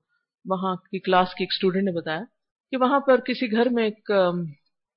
[0.45, 2.20] وہاں کی کلاس کی ایک اسٹوڈنٹ نے بتایا
[2.70, 4.11] کہ وہاں پر کسی گھر میں ایک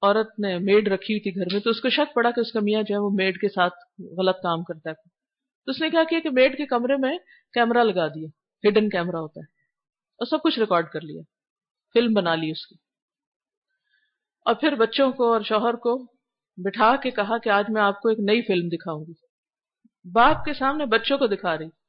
[0.01, 2.51] عورت نے میڈ رکھی ہوئی تھی گھر میں تو اس کو شک پڑا کہ اس
[2.51, 3.73] کا میاں جو ہے وہ میڈ کے ساتھ
[4.19, 4.93] غلط کام کرتا ہے۔
[5.65, 7.17] تو اس نے کیا کیا کہ میڈ کے کمرے میں
[7.53, 8.27] کیمرہ لگا دیا
[8.69, 9.45] ہڈن کیمرہ ہوتا ہے
[10.19, 11.21] اور سب کچھ ریکارڈ کر لیا
[11.93, 12.75] فلم بنا لی اس کی۔
[14.45, 16.05] اور پھر بچوں کو اور شوہر کو
[16.57, 19.13] بٹھا کے کہا کہ آج میں آپ کو ایک نئی فلم دکھاؤں گی۔
[20.13, 21.82] باپ کے سامنے بچوں کو دکھا رہی۔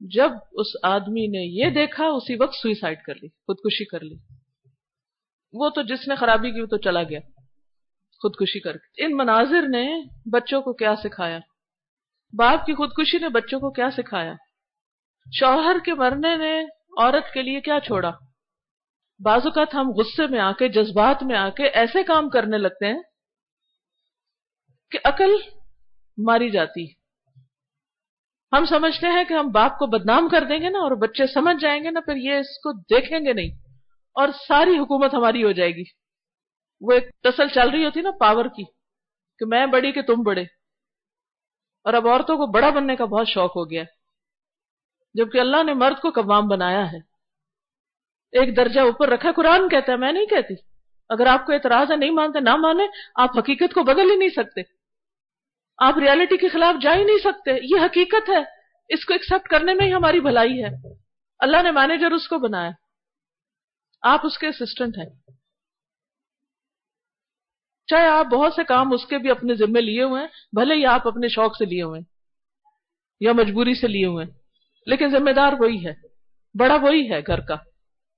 [0.00, 4.16] جب اس آدمی نے یہ دیکھا، اسی وقت سوئسائڈ کر لی، خودکشی کر لی۔
[5.52, 7.20] وہ تو جس نے خرابی کی، وہ تو چلا گیا۔
[8.22, 11.38] خودکشی کر کے۔ ان مناظر نے بچوں کو کیا سکھایا؟
[12.32, 14.34] باپ کی خودکشی نے بچوں کو کیا سکھایا؟
[15.32, 16.60] شوہر کے مرنے نے
[17.02, 18.10] عورت کے لیے کیا چھوڑا؟
[19.24, 22.86] بعض اوقات ہم غصے میں آ کے جذبات میں آ کے ایسے کام کرنے لگتے
[22.86, 23.02] ہیں
[24.90, 25.30] کہ عقل
[26.18, 26.99] ماری جاتی۔
[28.52, 31.56] ہم سمجھتے ہیں کہ ہم باپ کو بدنام کر دیں گے نا اور بچے سمجھ
[31.60, 33.50] جائیں گے نا، پھر یہ اس کو دیکھیں گے نہیں۔
[34.12, 35.82] اور ساری حکومت ہماری ہو جائے گی۔
[36.80, 38.64] وہ ایک تسل چل رہی ہوتی نا پاور کی
[39.38, 40.42] کہ میں بڑی کہ تم بڑے۔
[41.84, 43.84] اور اب عورتوں کو بڑا بننے کا بہت شوق ہو گیا۔
[45.14, 46.98] جبکہ اللہ نے مرد کو کبام بنایا ہے۔
[48.32, 50.54] ایک درجہ اوپر رکھا قرآن کہتا ہے، میں نہیں کہتی۔
[51.08, 52.84] اگر آپ کو اعتراض ہے، نہیں مانتے، نہ مانے،
[53.14, 54.79] آپ حقیقت کو بدل ہی نہیں سکتے۔
[55.80, 59.74] آپ ریالٹی کے خلاف جا ہی نہیں سکتے۔ یہ حقیقت ہے۔ اس کو ایکسپٹ کرنے
[59.74, 60.94] میں ہی ہماری بھلائی ہے۔
[61.38, 62.70] اللہ نے مینیجر اس کو بنایا۔
[64.02, 65.36] آپ اس کے اسسٹنٹ ہیں۔
[67.86, 70.86] چاہے آپ بہت سے کام اس کے بھی اپنے ذمے لیے ہوئے ہیں، بھلے ہی
[70.86, 72.06] آپ اپنے شوق سے لیے ہوئے ہیں،
[73.20, 74.32] یا مجبوری سے لیے ہوئے ہیں۔
[74.86, 75.94] لیکن ذمہ دار وہی ہے۔
[76.58, 77.56] بڑا وہی ہے گھر کا۔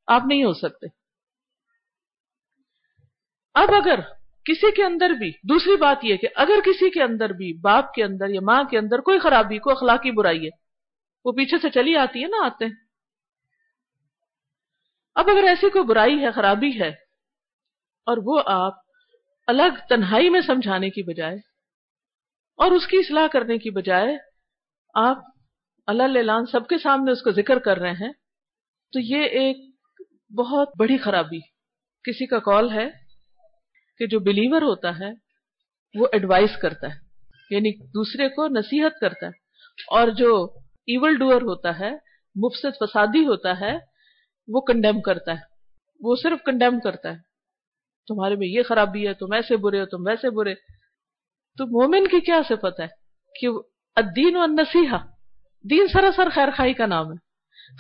[0.07, 0.87] آپ نہیں ہو سکتے۔
[3.55, 3.99] اب اگر
[4.47, 8.05] کسی کے اندر بھی۔ دوسری بات یہ کہ اگر کسی کے اندر بھی باپ کے
[8.05, 10.51] اندر یا ماں کے اندر کوئی خرابی، کوئی اخلاقی برائی ہے،
[11.25, 12.81] وہ پیچھے سے چلی آتی ہے نا آتے۔ ہیں
[15.17, 16.89] اب اگر ایسی کوئی برائی ہے، خرابی ہے،
[18.07, 18.75] اور وہ آپ
[19.49, 21.37] الگ تنہائی میں سمجھانے کی بجائے
[22.59, 24.17] اور اس کی اصلاح کرنے کی بجائے
[24.95, 25.19] آپ
[25.89, 28.13] اللہ سب کے سامنے اس کو ذکر کر رہے ہیں،
[28.93, 29.57] تو یہ ایک
[30.31, 31.41] بہت بڑی خرابی۔
[32.05, 32.89] کسی کا کال ہے
[34.01, 35.11] کہ جو بلیور ہوتا ہے،
[35.95, 40.33] وہ ایڈوائز کرتا ہے یعنی دوسرے کو نصیحت کرتا ہے اور جو
[40.89, 41.91] ایول ڈوئر ہوتا ہے،
[42.37, 43.73] مفسد فسادی ہوتا ہے،
[44.49, 45.51] وہ کنڈیم کرتا ہے،
[46.01, 47.19] وہ صرف کنڈیم کرتا ہے،
[48.09, 50.55] تمہارے میں یہ خرابی ہے، تم ایسے برے ہو، تم ویسے برے،
[51.59, 52.87] تو مومن کی کیا صفت ہے
[53.35, 53.49] کہ
[53.97, 54.99] الدین و نصیحہ
[55.65, 57.17] دین سراسر خیر خائی کا نام ہے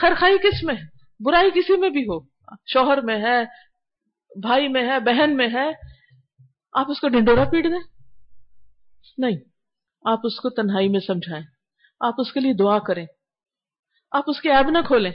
[0.01, 0.85] خیر خائی کس میں ہے؟
[1.21, 2.19] برائی کسی میں بھی ہو،
[2.67, 3.43] شوہر میں ہے،
[4.33, 5.71] بھائی میں ہے، بہن میں ہے
[6.73, 8.03] آپ اس کو ڈنڈورا پیٹ دیں؟
[9.18, 9.37] نہیں،
[10.05, 11.45] آپ اس کو تنہائی میں سمجھائیں۔
[12.01, 13.07] آپ اس کے لیے دعا کریں۔
[14.11, 15.12] آپ اس کے ایب نہ کھولیں۔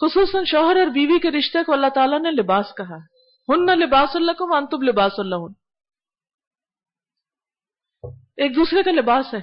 [0.00, 2.96] خصوصاً شوہر اور بیوی کے رشتے کو اللہ تعالیٰ نے لباس کہا۔
[3.48, 5.34] ہن نہ لباس اللہ کو مانتب لباس اللہ
[8.36, 9.40] ایک دوسرے کا لباس ہے۔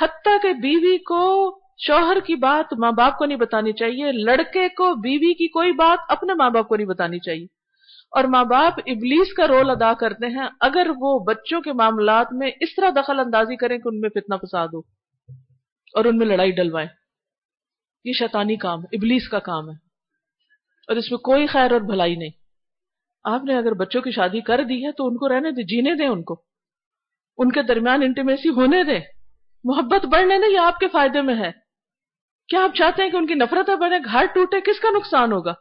[0.00, 5.00] حتیٰ کہ بیوی کو شوہر کی بات ماں باپ کو نہیں بتانی چاہیے، لڑکے کو
[5.00, 7.57] بیوی کی کوئی بات اپنے ماں باپ کو نہیں بتانی چاہیے۔
[8.10, 12.50] اور ماں باپ ابلیس کا رول ادا کرتے ہیں اگر وہ بچوں کے معاملات میں
[12.60, 14.78] اس طرح دخل اندازی کریں کہ ان میں فتنہ فساد ہو
[15.94, 16.88] اور ان میں لڑائی ڈلوائیں۔
[18.04, 19.74] یہ شیطانی کام، ابلیس کا کام ہے۔
[20.88, 22.30] اور اس میں کوئی خیر اور بھلائی نہیں۔
[23.24, 25.94] آپ نے اگر بچوں کی شادی کر دی ہے تو ان کو رہنے دیں، جینے
[25.94, 26.42] دیں ان کو۔
[27.38, 29.00] ان کے درمیان انٹیمیسی ہونے دیں۔
[29.64, 31.52] محبت بڑھنے دیں یہ آپ کے فائدے میں ہے۔
[32.48, 35.54] کیا آپ چاہتے ہیں کہ ان کی نفرتیں بڑھے؟ گھر ٹوٹے، کس کا نقصان ہوگا؟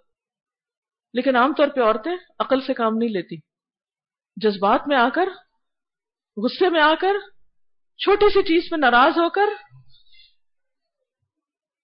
[1.18, 3.36] لیکن عام طور پہ عورتیں عقل سے کام نہیں لیتی۔
[4.36, 5.30] جذبات میں آ کر،
[6.38, 7.14] غصے میں آ کر،
[7.98, 9.50] چھوٹی سی چیز پہ ناراض ہو کر،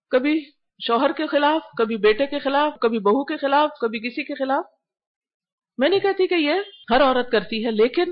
[0.09, 0.51] کبھی
[0.87, 4.65] شوہر کے خلاف، کبھی بیٹے کے خلاف، کبھی بہو کے خلاف، کبھی کسی کے خلاف۔
[5.77, 6.53] میں نہیں کہتی کہ یہ
[6.89, 8.11] ہر عورت کرتی ہے، لیکن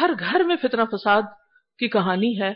[0.00, 1.22] گھر گھر میں فتنہ فساد
[1.78, 2.54] کی کہانی ہے۔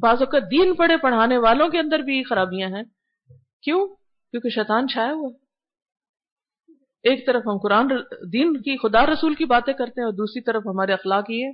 [0.00, 2.82] بعض اوقات دین پڑھے پڑھانے والوں کے اندر بھی خرابیاں ہیں۔
[3.62, 3.86] کیوں؟
[4.30, 5.49] کیونکہ شیطان چھایا ہوا
[7.02, 7.88] ایک طرف ہم قرآن
[8.32, 11.50] دین کی خدا رسول کی باتیں کرتے ہیں اور دوسری طرف ہمارے اخلاق یہ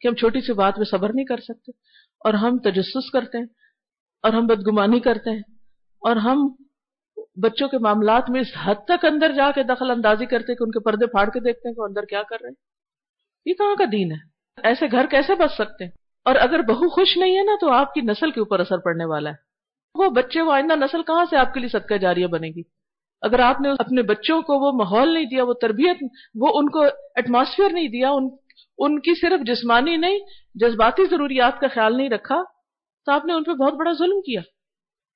[0.00, 1.72] کہ ہم چھوٹی سی بات میں صبر نہیں کر سکتے
[2.20, 3.44] اور ہم تجسس کرتے ہیں
[4.22, 5.42] اور ہم بدگمانی کرتے ہیں
[6.00, 6.48] اور ہم
[7.36, 10.70] بچوں کے معاملات میں اس حد تک اندر جا کے دخل اندازی کرتے کہ ان
[10.70, 12.54] کے پردے پھاڑ کے دیکھتے ہیں کہ اندر کیا کر رہے ہیں۔
[13.46, 14.16] یہ کہاں کا دین ہے؟
[14.62, 15.90] ایسے گھر کیسے بچ سکتے ہیں؟
[16.24, 19.04] اور اگر بہو خوش نہیں ہے نا تو آپ کی نسل کے اوپر اثر پڑنے
[19.04, 19.34] والا ہے۔
[19.94, 22.62] وہ بچے وہ آئندہ نسل کہاں سے آپ کے لیے صدقہ جاریہ بنے گی؟
[23.22, 25.96] اگر آپ نے اپنے بچوں کو وہ ماحول نہیں دیا، وہ تربیت،
[26.34, 26.80] وہ ان کو
[27.14, 28.28] ایٹماسفیئر نہیں دیا، ان
[28.78, 30.18] ان کی صرف جسمانی نہیں،
[30.54, 32.42] جذباتی ضروریات کا خیال نہیں رکھا،
[33.06, 34.40] تو آپ نے ان پہ بہت بڑا ظلم کیا۔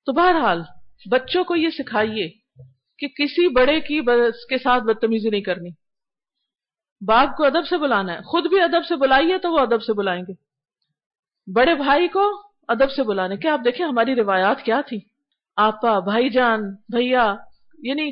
[0.05, 0.61] تو بہرحال،
[1.11, 2.29] بچوں کو یہ سکھائیے
[2.99, 4.01] کہ کسی بڑے کی
[4.49, 5.69] کے ساتھ بدتمیزی نہیں کرنی۔
[7.05, 9.93] باپ کو ادب سے بلانا ہے، خود بھی ادب سے بلائیے تو وہ ادب سے
[9.93, 10.33] بلائیں گے۔
[11.53, 12.31] بڑے بھائی کو
[12.67, 14.99] ادب سے بلانے۔ کیا آپ دیکھیں ہماری روایات کیا تھی
[15.55, 17.35] آپا، بھائی جان، بھیا
[17.81, 18.11] یعنی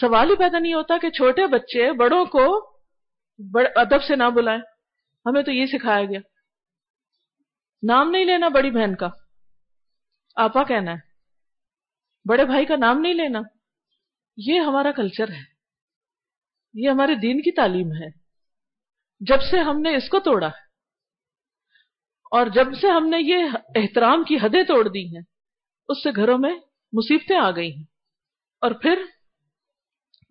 [0.00, 2.76] سوال ہی پیدا نہیں ہوتا کہ چھوٹے بچے بڑوں کو
[3.76, 4.60] ادب سے نہ بلائیں۔
[5.26, 6.20] ہمیں تو یہ سکھایا گیا۔
[7.82, 9.08] نام نہیں لینا بڑی بہن کا۔
[10.36, 10.96] آپا کہنا ہے۔
[12.28, 13.40] بڑے بھائی کا نام نہیں لینا۔
[14.36, 15.42] یہ ہمارا کلچر ہے۔
[16.74, 18.08] یہ ہمارے دین کی تعلیم ہے۔
[19.20, 20.66] جب سے ہم نے اس کو توڑا ہے۔
[22.30, 23.36] اور جب سے ہم نے یہ
[23.74, 25.22] احترام کی حدیں توڑ دی ہیں،
[25.88, 26.54] اس سے گھروں میں
[26.92, 27.95] مصیبتیں آ گئی ہیں۔
[28.60, 29.02] اور پھر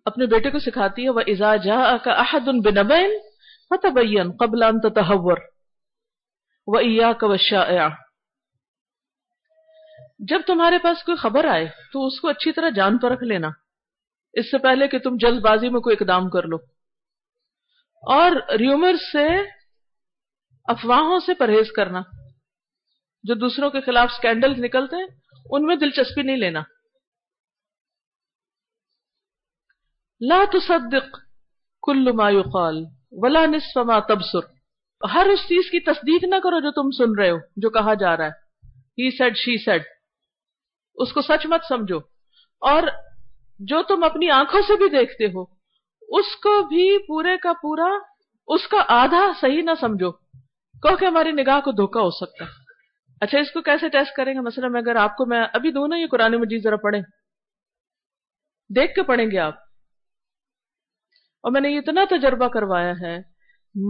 [0.04, 3.10] اپنے بیٹے کو سکھاتی ہے وہ ازا جا کا احد ان بنبین
[3.70, 5.36] فتبین قبل ان تتحور
[6.66, 7.88] و ایا کا
[10.18, 13.48] جب تمہارے پاس کوئی خبر آئے، تو اس کو اچھی طرح جان پر رکھ لینا۔
[14.32, 16.56] اس سے پہلے کہ تم جلد بازی میں کوئی اقدام کر لو۔
[18.02, 19.28] اور ریومر سے
[20.64, 22.02] افواہوں سے پرہیز کرنا۔
[23.22, 25.06] جو دوسروں کے خلاف سکینڈل نکلتے ہیں،
[25.50, 26.62] ان میں دلچسپی نہیں لینا۔
[30.20, 31.18] لا تصدق
[31.82, 34.38] کل ما يقال ولا نصف ما تبصر۔
[35.14, 38.16] ہر اس چیز کی تصدیق نہ کرو جو تم سن رہے ہو، جو کہا جا
[38.16, 38.30] رہا ہے۔
[38.68, 39.82] ہی سیڈ شی سیڈ
[40.94, 41.98] اس کو سچ مت سمجھو۔
[42.60, 42.82] اور
[43.58, 45.42] جو تم اپنی آنکھوں سے بھی دیکھتے ہو،
[46.18, 47.88] اس کو بھی پورے کا پورا،
[48.48, 50.12] اس کا آدھا صحیح نہ سمجھو۔
[50.96, 52.50] کہ ہماری نگاہ کو دھوکا ہو سکتا ہے۔
[53.20, 55.98] اچھا اس کو کیسے ٹیسٹ کریں گے؟ مثلا میں اگر آپ کو میں، ابھی دونوں
[55.98, 57.02] یہ قرآن مجید ذرا پڑھیں۔
[58.76, 59.65] دیکھ کے پڑھیں گے آپ۔
[61.42, 63.18] اور میں نے اتنا تجربہ کروایا ہے،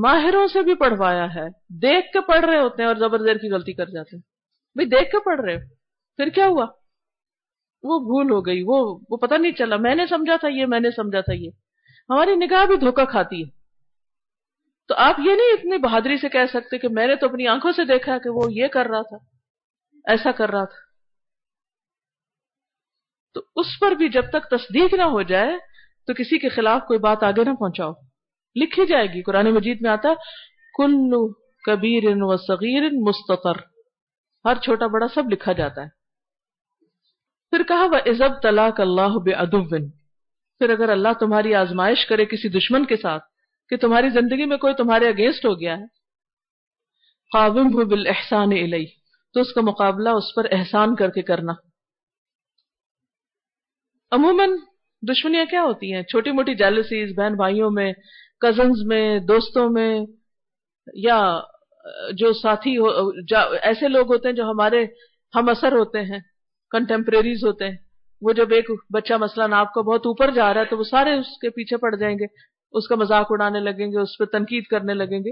[0.00, 3.50] ماہروں سے بھی پڑھوایا ہے۔ دیکھ کے پڑھ رہے ہوتے ہیں اور زبر زیر کی
[3.50, 4.22] غلطی کر جاتے ہیں۔
[4.74, 5.74] بھائی، دیکھ کے پڑھ رہے ہو۔
[6.16, 6.66] پھر کیا ہوا؟
[7.82, 10.80] وہ بھول ہو گئی۔ وہ وہ پتہ نہیں چلا۔ میں نے سمجھا تھا یہ، میں
[10.80, 11.50] نے سمجھا تھا یہ۔
[12.10, 13.50] ہماری نگاہ بھی دھوکا کھاتی ہے۔
[14.88, 17.72] تو آپ یہ نہیں اتنی بہادری سے کہہ سکتے کہ میں نے تو اپنی آنکھوں
[17.72, 19.16] سے دیکھا کہ وہ یہ کر رہا تھا،
[20.04, 20.86] ایسا کر رہا تھا۔
[23.34, 25.75] تو اس پر بھی جب تک تصدیق نہ ہو جائے
[26.06, 27.92] تو کسی کے خلاف کوئی بات آگے نہ پہنچاؤ۔
[28.56, 30.08] لکھی جائے گی۔ قرآن مجید میں آتا
[30.76, 31.32] کل
[31.64, 33.56] کبیر و صغیر مستقر
[34.44, 35.88] ہر چھوٹا بڑا سب لکھا جاتا ہے۔
[37.50, 39.34] پھر کہا وہ عزب طلاق اللہ بے
[40.58, 43.24] پھر اگر اللہ تمہاری آزمائش کرے کسی دشمن کے ساتھ
[43.68, 45.84] کہ تمہاری زندگی میں کوئی تمہارے اگینسٹ ہو گیا ہے
[47.32, 48.50] قابم بال احسان
[49.34, 51.52] تو اس کا مقابلہ اس پر احسان کر کے کرنا۔
[54.10, 54.50] عموماً
[55.08, 57.92] دشمنیاں کیا ہوتی ہیں؟ چھوٹی موٹی جیلسیز بہن بھائیوں میں
[58.40, 60.00] کزنز میں، دوستوں میں،
[60.94, 61.18] یا
[62.12, 62.88] جو ساتھی ہو
[63.62, 64.84] ایسے لوگ ہوتے ہیں جو ہمارے
[65.34, 66.18] ہم اثر ہوتے ہیں
[66.72, 67.76] کنٹمپریریز ہوتے ہیں۔
[68.22, 71.12] وہ جب ایک بچہ مثلاً آپ کو بہت اوپر جا رہا ہے تو وہ سارے
[71.14, 72.26] اس کے پیچھے پڑ جائیں گے،
[72.74, 75.30] اس کا مذاق اڑانے لگیں گے، اس پہ تنقید کرنے لگیں گے۔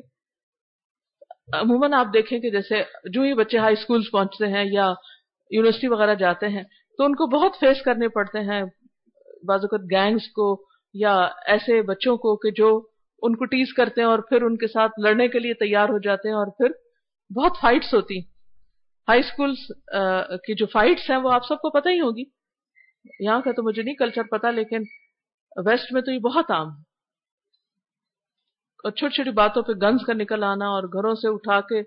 [1.52, 4.92] عموماً آپ دیکھیں کہ جیسے جو ہی بچے ہائی اسکول پہنچتے ہیں یا
[5.50, 6.62] یونیورسٹی وغیرہ جاتے ہیں
[6.98, 8.62] تو ان کو بہت فیس کرنے پڑتے ہیں۔
[9.46, 10.64] بعض اوقات گینگس کو
[10.94, 11.14] یا
[11.46, 12.86] ایسے بچوں کو کہ جو
[13.22, 15.98] ان کو ٹیز کرتے ہیں اور پھر ان کے ساتھ لڑنے کے لیے تیار ہو
[15.98, 16.70] جاتے ہیں اور پھر
[17.30, 18.18] بہت فائٹس ہوتی
[19.08, 19.54] ہائی اسکول
[20.46, 22.24] کی جو فائٹس ہیں وہ آپ سب کو پتہ ہی ہوگی۔
[23.20, 24.82] یہاں کا تو مجھے نہیں کلچر پتا لیکن
[25.66, 26.82] ویسٹ میں تو یہ بہت عام ہے۔
[28.84, 31.80] اور چھوٹی چھوٹی باتوں پہ گنز کا نکل آنا اور گھروں سے اٹھا کے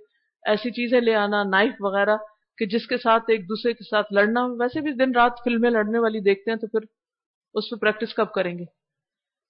[0.43, 2.17] ایسی چیزیں لے آنا نائف وغیرہ،
[2.57, 5.99] کہ جس کے ساتھ ایک دوسرے کے ساتھ لڑنا، ویسے بھی دن رات فلمیں لڑنے
[5.99, 6.85] والی دیکھتے ہیں تو پھر
[7.57, 8.65] اس پہ پریکٹس کب کریں گے؟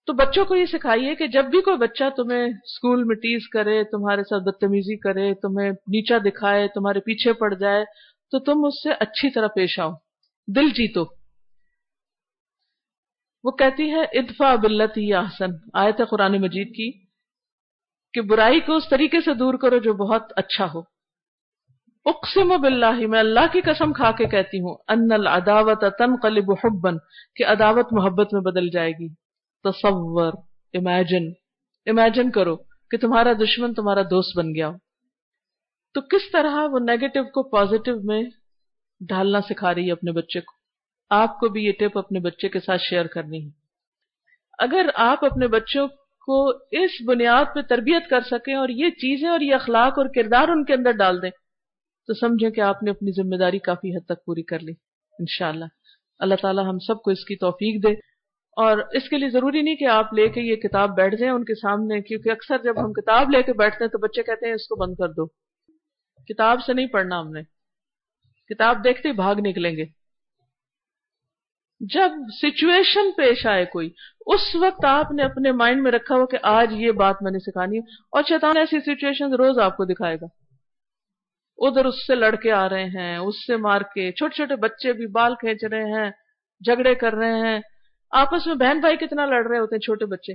[0.06, 3.84] تو بچوں کو یہ سکھائیے کہ جب بھی کوئی بچہ تمہیں اسکول میں ٹیز کرے،
[3.84, 7.86] تمہارے ساتھ بدتمیزی کرے، تمہیں نیچا دکھائے، تمہارے پیچھے پڑ جائے،
[8.32, 9.92] تو تم اس سے اچھی طرح پیش آؤ۔
[10.56, 11.06] دل جیتو۔
[13.44, 15.50] وہ کہتی ہے ادفا بلتی احسن.
[15.74, 17.06] آیت قرآن مجید کی
[18.14, 20.97] کہ برائی کو اس طریقے سے دور کرو جو بہت اچھا ہو۔
[22.08, 26.90] اقسم باللہ، میں اللہ کی قسم کھا کے کہتی ہوں، ان العداوت تنقلب حبا،
[27.36, 29.08] کہ عداوت محبت میں بدل جائے گی۔
[29.64, 30.34] تصور
[30.74, 31.30] امیجن
[31.86, 32.56] امیجن کرو
[32.92, 34.74] کہ تمہارا دشمن تمہارا دوست بن گیا ہو۔
[35.94, 38.24] تو کس طرح وہ نیگیٹو کو پازیٹو میں
[39.08, 40.54] ڈھالنا سکھا رہی ہے اپنے بچے کو؟
[41.10, 43.50] آپ کو بھی یہ ٹپ اپنے بچے کے ساتھ شیئر کرنی ہے۔
[44.60, 45.88] اگر آپ اپنے بچوں
[46.26, 50.48] کو اس بنیاد پہ تربیت کر سکیں اور یہ چیزیں اور یہ اخلاق اور کردار
[50.48, 51.30] ان کے اندر ڈال دیں
[52.08, 54.74] تو سمجھیں کہ آپ نے اپنی ذمہ داری کافی حد تک پوری کر لی،
[55.20, 55.66] انشاءاللہ۔
[56.20, 57.94] اللہ تعالی ہم سب کو اس کی توفیق دے۔
[58.48, 61.44] اور اس کے لیے ضروری نہیں کہ آپ لے کے یہ کتاب بیٹھ جائیں ان
[61.44, 64.54] کے سامنے، کیونکہ اکثر جب ہم کتاب لے کے بیٹھتے ہیں تو بچے کہتے ہیں
[64.54, 65.26] اس کو بند کر دو۔
[66.34, 67.42] کتاب سے نہیں پڑھنا ہم نے۔
[68.54, 69.86] کتاب دیکھتے ہی بھاگ نکلیں گے۔
[71.80, 72.10] جب
[72.42, 73.90] سچویشن پیش آئے کوئی،
[74.26, 77.40] اس وقت آپ نے اپنے مائنڈ میں رکھا ہو کہ آج یہ بات میں نے
[77.40, 80.47] سکھانی ہے اور شیطان ایسی سچویشن روز آپ کو دکھائے گا۔
[81.58, 85.08] ادھر اس سے لڑکے آ رہے ہیں، اس سے مار کے، چھوٹے چھوٹے بچے بھی
[85.08, 86.12] بال کھینچ رہے ہیں،
[86.66, 87.60] جھگڑے کر رہے ہیں۔
[88.12, 90.34] آپس میں بہن بھائی کتنا لڑ رہے ہوتے ہیں چھوٹے بچے۔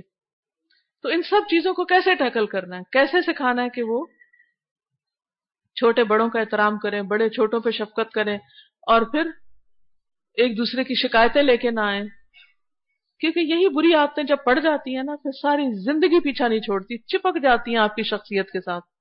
[1.01, 4.05] تو ان سب چیزوں کو کیسے ٹیکل کرنا ہے؟ کیسے سکھانا ہے کہ وہ
[5.75, 8.37] چھوٹے بڑوں کا احترام کریں، بڑے چھوٹوں پہ شفقت کریں
[8.81, 9.29] اور پھر
[10.33, 12.03] ایک دوسرے کی شکایتیں لے کے نہ آئیں۔
[13.19, 16.97] کیونکہ یہی بری عادتیں جب پڑ جاتی ہیں نا، پھر ساری زندگی پیچھا نہیں چھوڑتی،
[16.97, 18.92] چپک جاتی ہیں آپ کی شخصیت کے ساتھ۔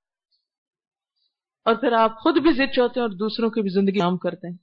[1.64, 4.48] اور پھر آپ خود بھی ضد ہوتے ہیں اور دوسروں کی بھی زندگی عام کرتے
[4.48, 4.56] ہیں۔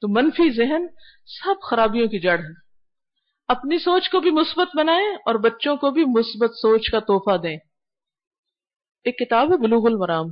[0.00, 0.86] تو منفی ذہن
[1.26, 2.62] سب خرابیوں کی جڑ ہے۔
[3.48, 7.56] اپنی سوچ کو بھی مثبت بنائیں اور بچوں کو بھی مثبت سوچ کا تحفہ دیں۔
[9.04, 10.26] ایک کتاب ہے بلوغ المرام۔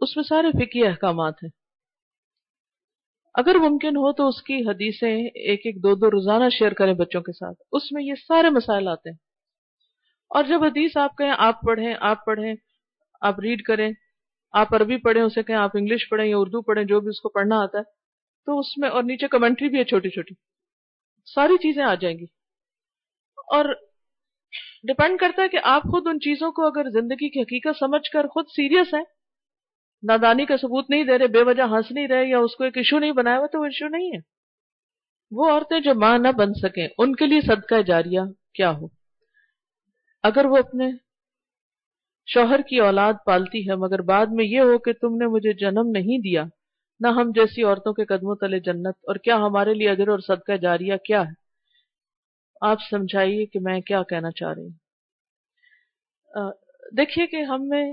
[0.00, 1.50] اس میں سارے فکی احکامات ہیں۔
[3.34, 7.20] اگر ممکن ہو تو اس کی حدیثیں ایک ایک دو دو روزانہ شیئر کریں بچوں
[7.22, 9.16] کے ساتھ۔ اس میں یہ سارے مسائل آتے ہیں۔
[10.28, 12.54] اور جب حدیث آپ کہیں آپ پڑھیں آپ پڑھیں
[13.22, 13.92] آپ ریڈ کریں،
[14.52, 17.28] آپ عربی پڑھیں، اسے کہیں آپ انگلش پڑھیں یا اردو پڑھیں، جو بھی اس کو
[17.28, 17.82] پڑھنا آتا ہے،
[18.46, 20.34] تو اس میں اور نیچے کمنٹری بھی ہے چھوٹی چھوٹی۔
[21.34, 22.24] ساری چیزیں آ جائیں گی۔
[23.36, 23.64] اور
[24.88, 28.26] ڈپینڈ کرتا ہے کہ آپ خود ان چیزوں کو اگر زندگی کی حقیقت سمجھ کر
[28.26, 29.04] خود سیریس ہیں،
[30.02, 32.76] نادانی کا ثبوت نہیں دے رہے، بے وجہ ہنس نہیں رہے یا اس کو ایک
[32.76, 34.18] ایشو نہیں بنایا ہوا، تو وہ ایشو نہیں ہے۔
[35.30, 38.20] وہ عورتیں جو ماں نہ بن سکیں، ان کے لیے صدقہ جاریہ
[38.54, 38.86] کیا ہو؟
[40.22, 41.11] اگر وہ اپنے
[42.28, 45.90] شوہر کی اولاد پالتی ہے، مگر بعد میں یہ ہو کہ تم نے مجھے جنم
[45.92, 46.44] نہیں دیا۔
[47.00, 50.56] نہ ہم جیسی عورتوں کے قدموں تلے جنت، اور کیا ہمارے لیے اجر اور صدقہ
[50.62, 51.34] جاریہ کیا ہے؟
[52.62, 54.76] آپ سمجھائیے کہ میں کیا کہنا چاہ رہی ہوں۔
[56.92, 57.84] دیکھیے کہ ہم میں،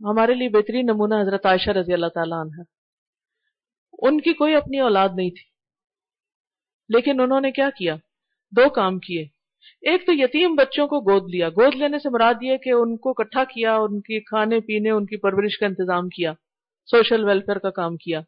[0.00, 2.62] ہمارے لیے بہترین نمونہ حضرت عائشہ رضی اللہ تعالیٰ عنہ
[4.02, 5.46] ان کی کوئی اپنی اولاد نہیں تھی،
[6.90, 7.94] لیکن انہوں نے کیا کیا؟
[8.52, 9.24] دو کام کیے۔
[9.80, 13.10] ایک تو یتیم بچوں کو گود لیا۔ گود لینے سے مراد یہ کہ ان کو
[13.10, 16.32] اکٹھا کیا، ان کی کھانے پینے، ان کی پرورش کا انتظام کیا،
[16.86, 18.20] سوشل ویلفیئر کا کام کیا۔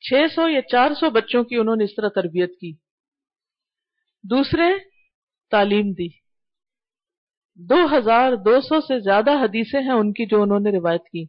[0.00, 2.72] چھ سو یا چار سو بچوں کی انہوں نے اس طرح تربیت کی۔
[4.22, 4.64] دوسرے،
[5.50, 6.08] تعلیم دی۔
[7.54, 11.24] دو ہزار دو سو سے زیادہ حدیثیں ہیں ان کی جو انہوں نے روایت کی۔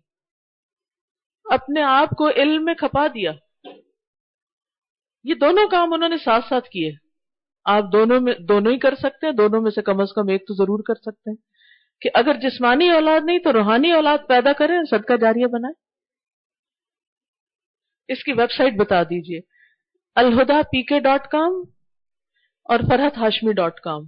[1.43, 3.32] اپنے آپ کو علم میں کھپا دیا۔
[5.24, 6.91] یہ دونوں کام انہوں نے ساتھ ساتھ کیے۔
[7.66, 10.47] آپ دونوں میں دونوں ہی کر سکتے ہیں، دونوں میں سے کم از کم ایک
[10.47, 11.38] تو ضرور کر سکتے ہیں۔
[12.01, 15.74] کہ اگر جسمانی اولاد نہیں تو روحانی اولاد پیدا کریں صدقہ جاریہ بنائیں۔
[18.07, 19.39] اس کی ویب سائٹ بتا دیجیے۔
[20.16, 21.51] الہدا پی کے ڈاٹ کام
[22.64, 24.01] اور فرحت ہاشمی ڈاٹ کام۔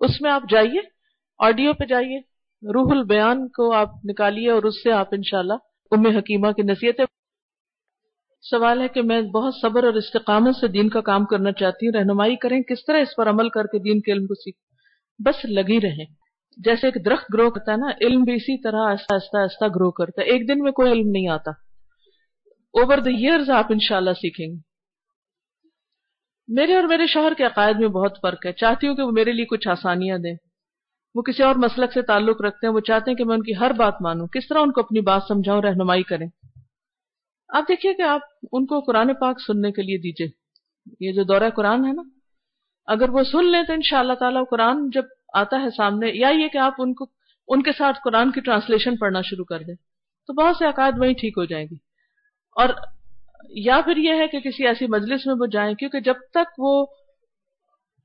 [0.00, 0.80] اس میں آپ جائیے،
[1.38, 2.18] آڈیو پہ جائیے۔
[2.62, 5.54] روح البیان کو آپ نکالیے اور اس سے آپ انشاءاللہ
[5.90, 7.00] ام حکیمہ کی نصیحت
[8.50, 11.92] سوال ہے کہ میں بہت صبر اور استقامت سے دین کا کام کرنا چاہتی ہوں،
[11.98, 14.58] رہنمائی کریں، کس طرح اس پر عمل کر کے دین کے علم کو سیکھ
[15.18, 16.06] بس لگی رہیں۔
[16.64, 19.90] جیسے ایک درخت گرو کرتا ہے نا، علم بھی اسی طرح آہستہ آہستہ آہستہ گرو
[19.90, 21.50] کرتا ہے۔ ایک دن میں کوئی علم نہیں آتا۔
[22.72, 24.74] اوور دا ایئرز آپ انشاءاللہ سیکھیں گے۔
[26.48, 29.32] میرے اور میرے شوہر کے عقائد میں بہت فرق ہے۔ چاہتی ہوں کہ وہ میرے
[29.32, 30.34] لیے کچھ آسانیاں دیں۔
[31.14, 33.52] وہ کسی اور مسلک سے تعلق رکھتے ہیں۔ وہ چاہتے ہیں کہ میں ان کی
[33.60, 36.26] ہر بات مانوں۔ کس طرح ان کو اپنی بات سمجھاؤں، رہنمائی کریں۔
[37.54, 38.20] آپ دیکھیے کہ آپ
[38.52, 40.28] ان کو قرآن پاک سننے کے لیے دیجیے۔
[41.00, 42.02] یہ جو دورہ قرآن ہے نا،
[42.86, 46.28] اگر وہ سن لیں تو ان شاء اللہ تعالیٰ قرآن جب آتا ہے سامنے، یا
[46.28, 47.06] یہ کہ آپ ان کو،
[47.48, 49.74] ان کے ساتھ قرآن کی ٹرانسلیشن پڑھنا شروع کر دیں،
[50.28, 51.76] تو بہت سے عقائد وہیں ٹھیک ہو جائیں گی
[52.56, 52.68] اور
[53.50, 56.86] یا پھر یہ ہے کہ کسی ایسی مجلس میں وہ جائیں، کیونکہ جب تک وہ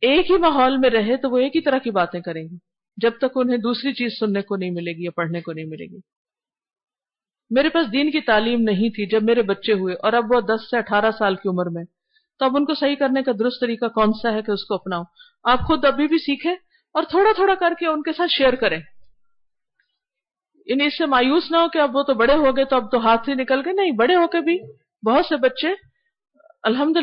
[0.02, 2.56] ایک ہی ماحول میں رہے تو وہ ایک ہی طرح کی باتیں کریں گے۔
[2.98, 5.86] جب تک انہیں دوسری چیز سننے کو نہیں ملے گی یا پڑھنے کو نہیں ملے
[5.86, 6.00] گی۔
[7.50, 10.70] میرے پاس دین کی تعلیم نہیں تھی جب میرے بچے ہوئے اور اب وہ دس
[10.70, 11.84] سے اٹھارہ سال کی عمر میں
[12.40, 14.74] تو اب ان کو صحیح کرنے کا درست طریقہ کون سا ہے کہ اس کو
[14.74, 15.04] اپناؤ
[15.44, 16.56] آپ خود ابھی بھی سیکھیں
[16.94, 18.80] اور تھوڑا تھوڑا کر کے ان کے ساتھ شیئر کریں۔
[20.66, 22.92] یعنی اس سے مایوس نہ ہو کہ اب وہ تو بڑے ہو گئے تو اب
[22.92, 24.58] تو ہاتھ سے نکل گئے۔ نہیں، بڑے ہو کے بھی
[25.06, 25.68] بہت سے بچے
[26.64, 26.98] الحمد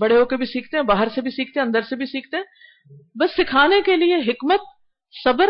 [0.00, 2.36] بڑے ہو کے بھی سیکھتے ہیں، باہر سے بھی سیکھتے ہیں، اندر سے بھی سیکھتے
[2.36, 2.44] ہیں۔
[3.14, 4.60] بس سکھانے کے لیے حکمت،
[5.24, 5.46] صبر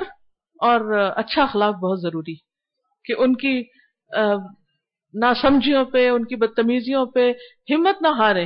[0.55, 2.34] اور اچھا اخلاق بہت ضروری
[3.05, 3.62] کہ ان کی
[5.15, 7.33] ناسمجھیوں پہ، ان کی بدتمیزیوں پہ
[7.71, 8.45] ہمت نہ ہارے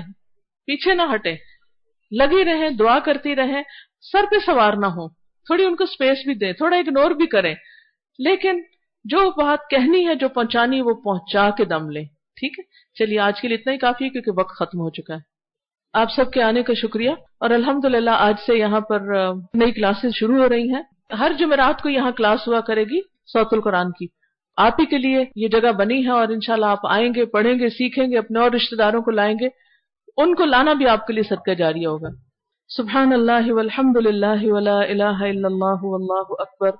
[0.69, 1.35] پیچھے نہ ہٹے
[2.12, 3.62] لگی رہیں، دعا کرتی رہیں،
[4.12, 5.09] سر پہ سوار نہ ہو
[5.47, 7.55] تھوڑی ان کو سپیس بھی دیں، تھوڑا اگنور بھی کریں۔
[8.19, 8.61] لیکن
[9.05, 12.05] جو بات کہنی ہے، جو پہنچانی وہ پہنچا کے دم لیں،
[12.37, 12.64] ٹھیک ہے؟
[12.95, 15.21] چلیے، آج کے لیے اتنا ہی کافی ہے، کیونکہ وقت ختم ہو چکا ہے۔
[15.93, 17.11] آپ سب کے آنے کا شکریہ،
[17.41, 19.01] اور الحمد آج سے یہاں پر
[19.55, 20.83] نئی کلاسز شروع ہو رہی ہیں۔
[21.19, 23.01] ہر جمعرات کو یہاں کلاس ہوا کرے گی
[23.33, 24.07] سوت القرآن کی۔
[24.59, 27.69] آپ ہی کے لیے یہ جگہ بنی ہے اور انشاءاللہ آپ آئیں گے، پڑھیں گے،
[27.69, 29.49] سیکھیں گے، اپنے اور رشتے داروں کو لائیں گے۔
[30.17, 32.09] ان کو لانا بھی آپ کے لیے صدقہ جاری ہوگا۔
[32.69, 36.71] سبحان اللہ والحمد للہ ولا الہ الا اللہ واللہ اکبر۔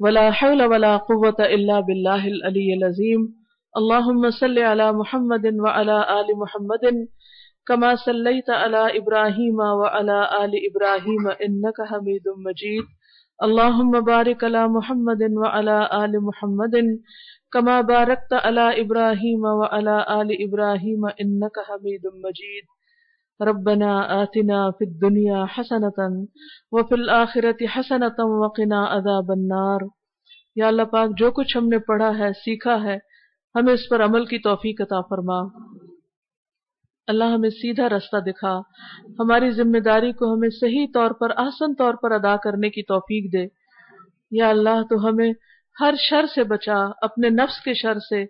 [0.00, 3.26] ولا حول ولا قوة الا باللہ العلی العظیم۔
[3.72, 6.84] اللہم صلی علی محمد وعلى آل محمد۔
[7.66, 12.99] كما صلیت علی ابراہیم وعلى آل ابراہیم، انکا حمید مجید۔
[13.40, 16.74] اللہم بارک علی محمد وعلى آل محمد
[17.52, 22.64] كما بارکت علی ابراہیم وعلى آل ابراہیم انکا حمید مجید.
[23.48, 26.08] ربنا آتنا في الدنيا حسنة
[26.72, 29.80] وفي الآخرة حسنة وقنا عذاب النار.
[30.56, 32.98] یا اللہ پاک جو کچھ ہم نے پڑھا ہے، سیکھا ہے،
[33.54, 35.42] ہمیں اس پر عمل کی توفیق عطا فرما.
[37.10, 38.60] اللہ ہمیں سیدھا رستہ دکھا۔
[39.18, 43.32] ہماری ذمہ داری کو ہمیں صحیح طور پر آسن طور پر ادا کرنے کی توفیق
[43.32, 43.46] دے۔
[44.30, 45.32] یا اللہ، تو ہمیں
[45.80, 48.24] ہر شر سے بچا، اپنے نفس کے شر سے،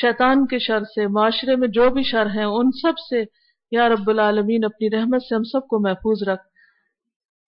[0.00, 3.24] شیطان کے شر سے، معاشرے میں جو بھی شر ہیں، ان سب سے۔
[3.70, 6.42] یا رب العالمین، اپنی رحمت سے ہم سب کو محفوظ رکھ۔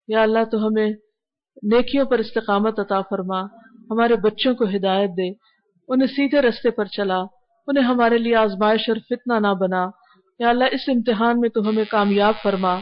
[0.08, 0.90] یا اللہ، تو ہمیں
[1.62, 3.40] نیکیوں پر استقامت عطا فرما۔
[3.90, 5.30] ہمارے بچوں کو ہدایت دے۔
[5.88, 7.22] انہیں سیدھے رستے پر چلا۔
[7.66, 9.99] انہیں ہمارے لیے آزمائش اور فتنہ نہ بنا۔
[10.40, 12.78] یا اللہ، اس امتحان میں تو ہمیں کامیاب فرما۔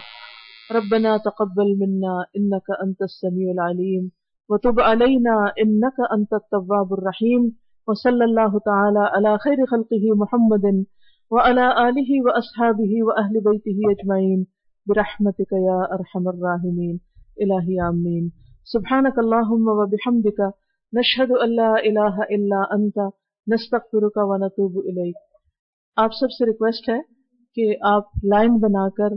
[0.75, 4.05] ربنا تقبل منا انك انت السميع العليم
[4.49, 7.49] وتب علينا انك انت التواب الرحيم
[7.87, 10.69] وصلى الله تعالى على خير خلقه محمد
[11.31, 14.47] وعلى آله وأصحابه وأهل بيته أجمعين
[14.87, 16.97] برحمتك يا أرحم الراحمين
[17.43, 18.33] إلهي آمين
[18.77, 20.41] سبحانك اللهم وبحمدك
[20.93, 23.13] نشهد أن لا إله إلا أنت
[23.47, 25.17] نستغفرك ونتوب إليك
[25.97, 27.18] آپ سب سے ریکویسٹ ہے
[27.59, 29.15] کہ آپ لائن بنا کر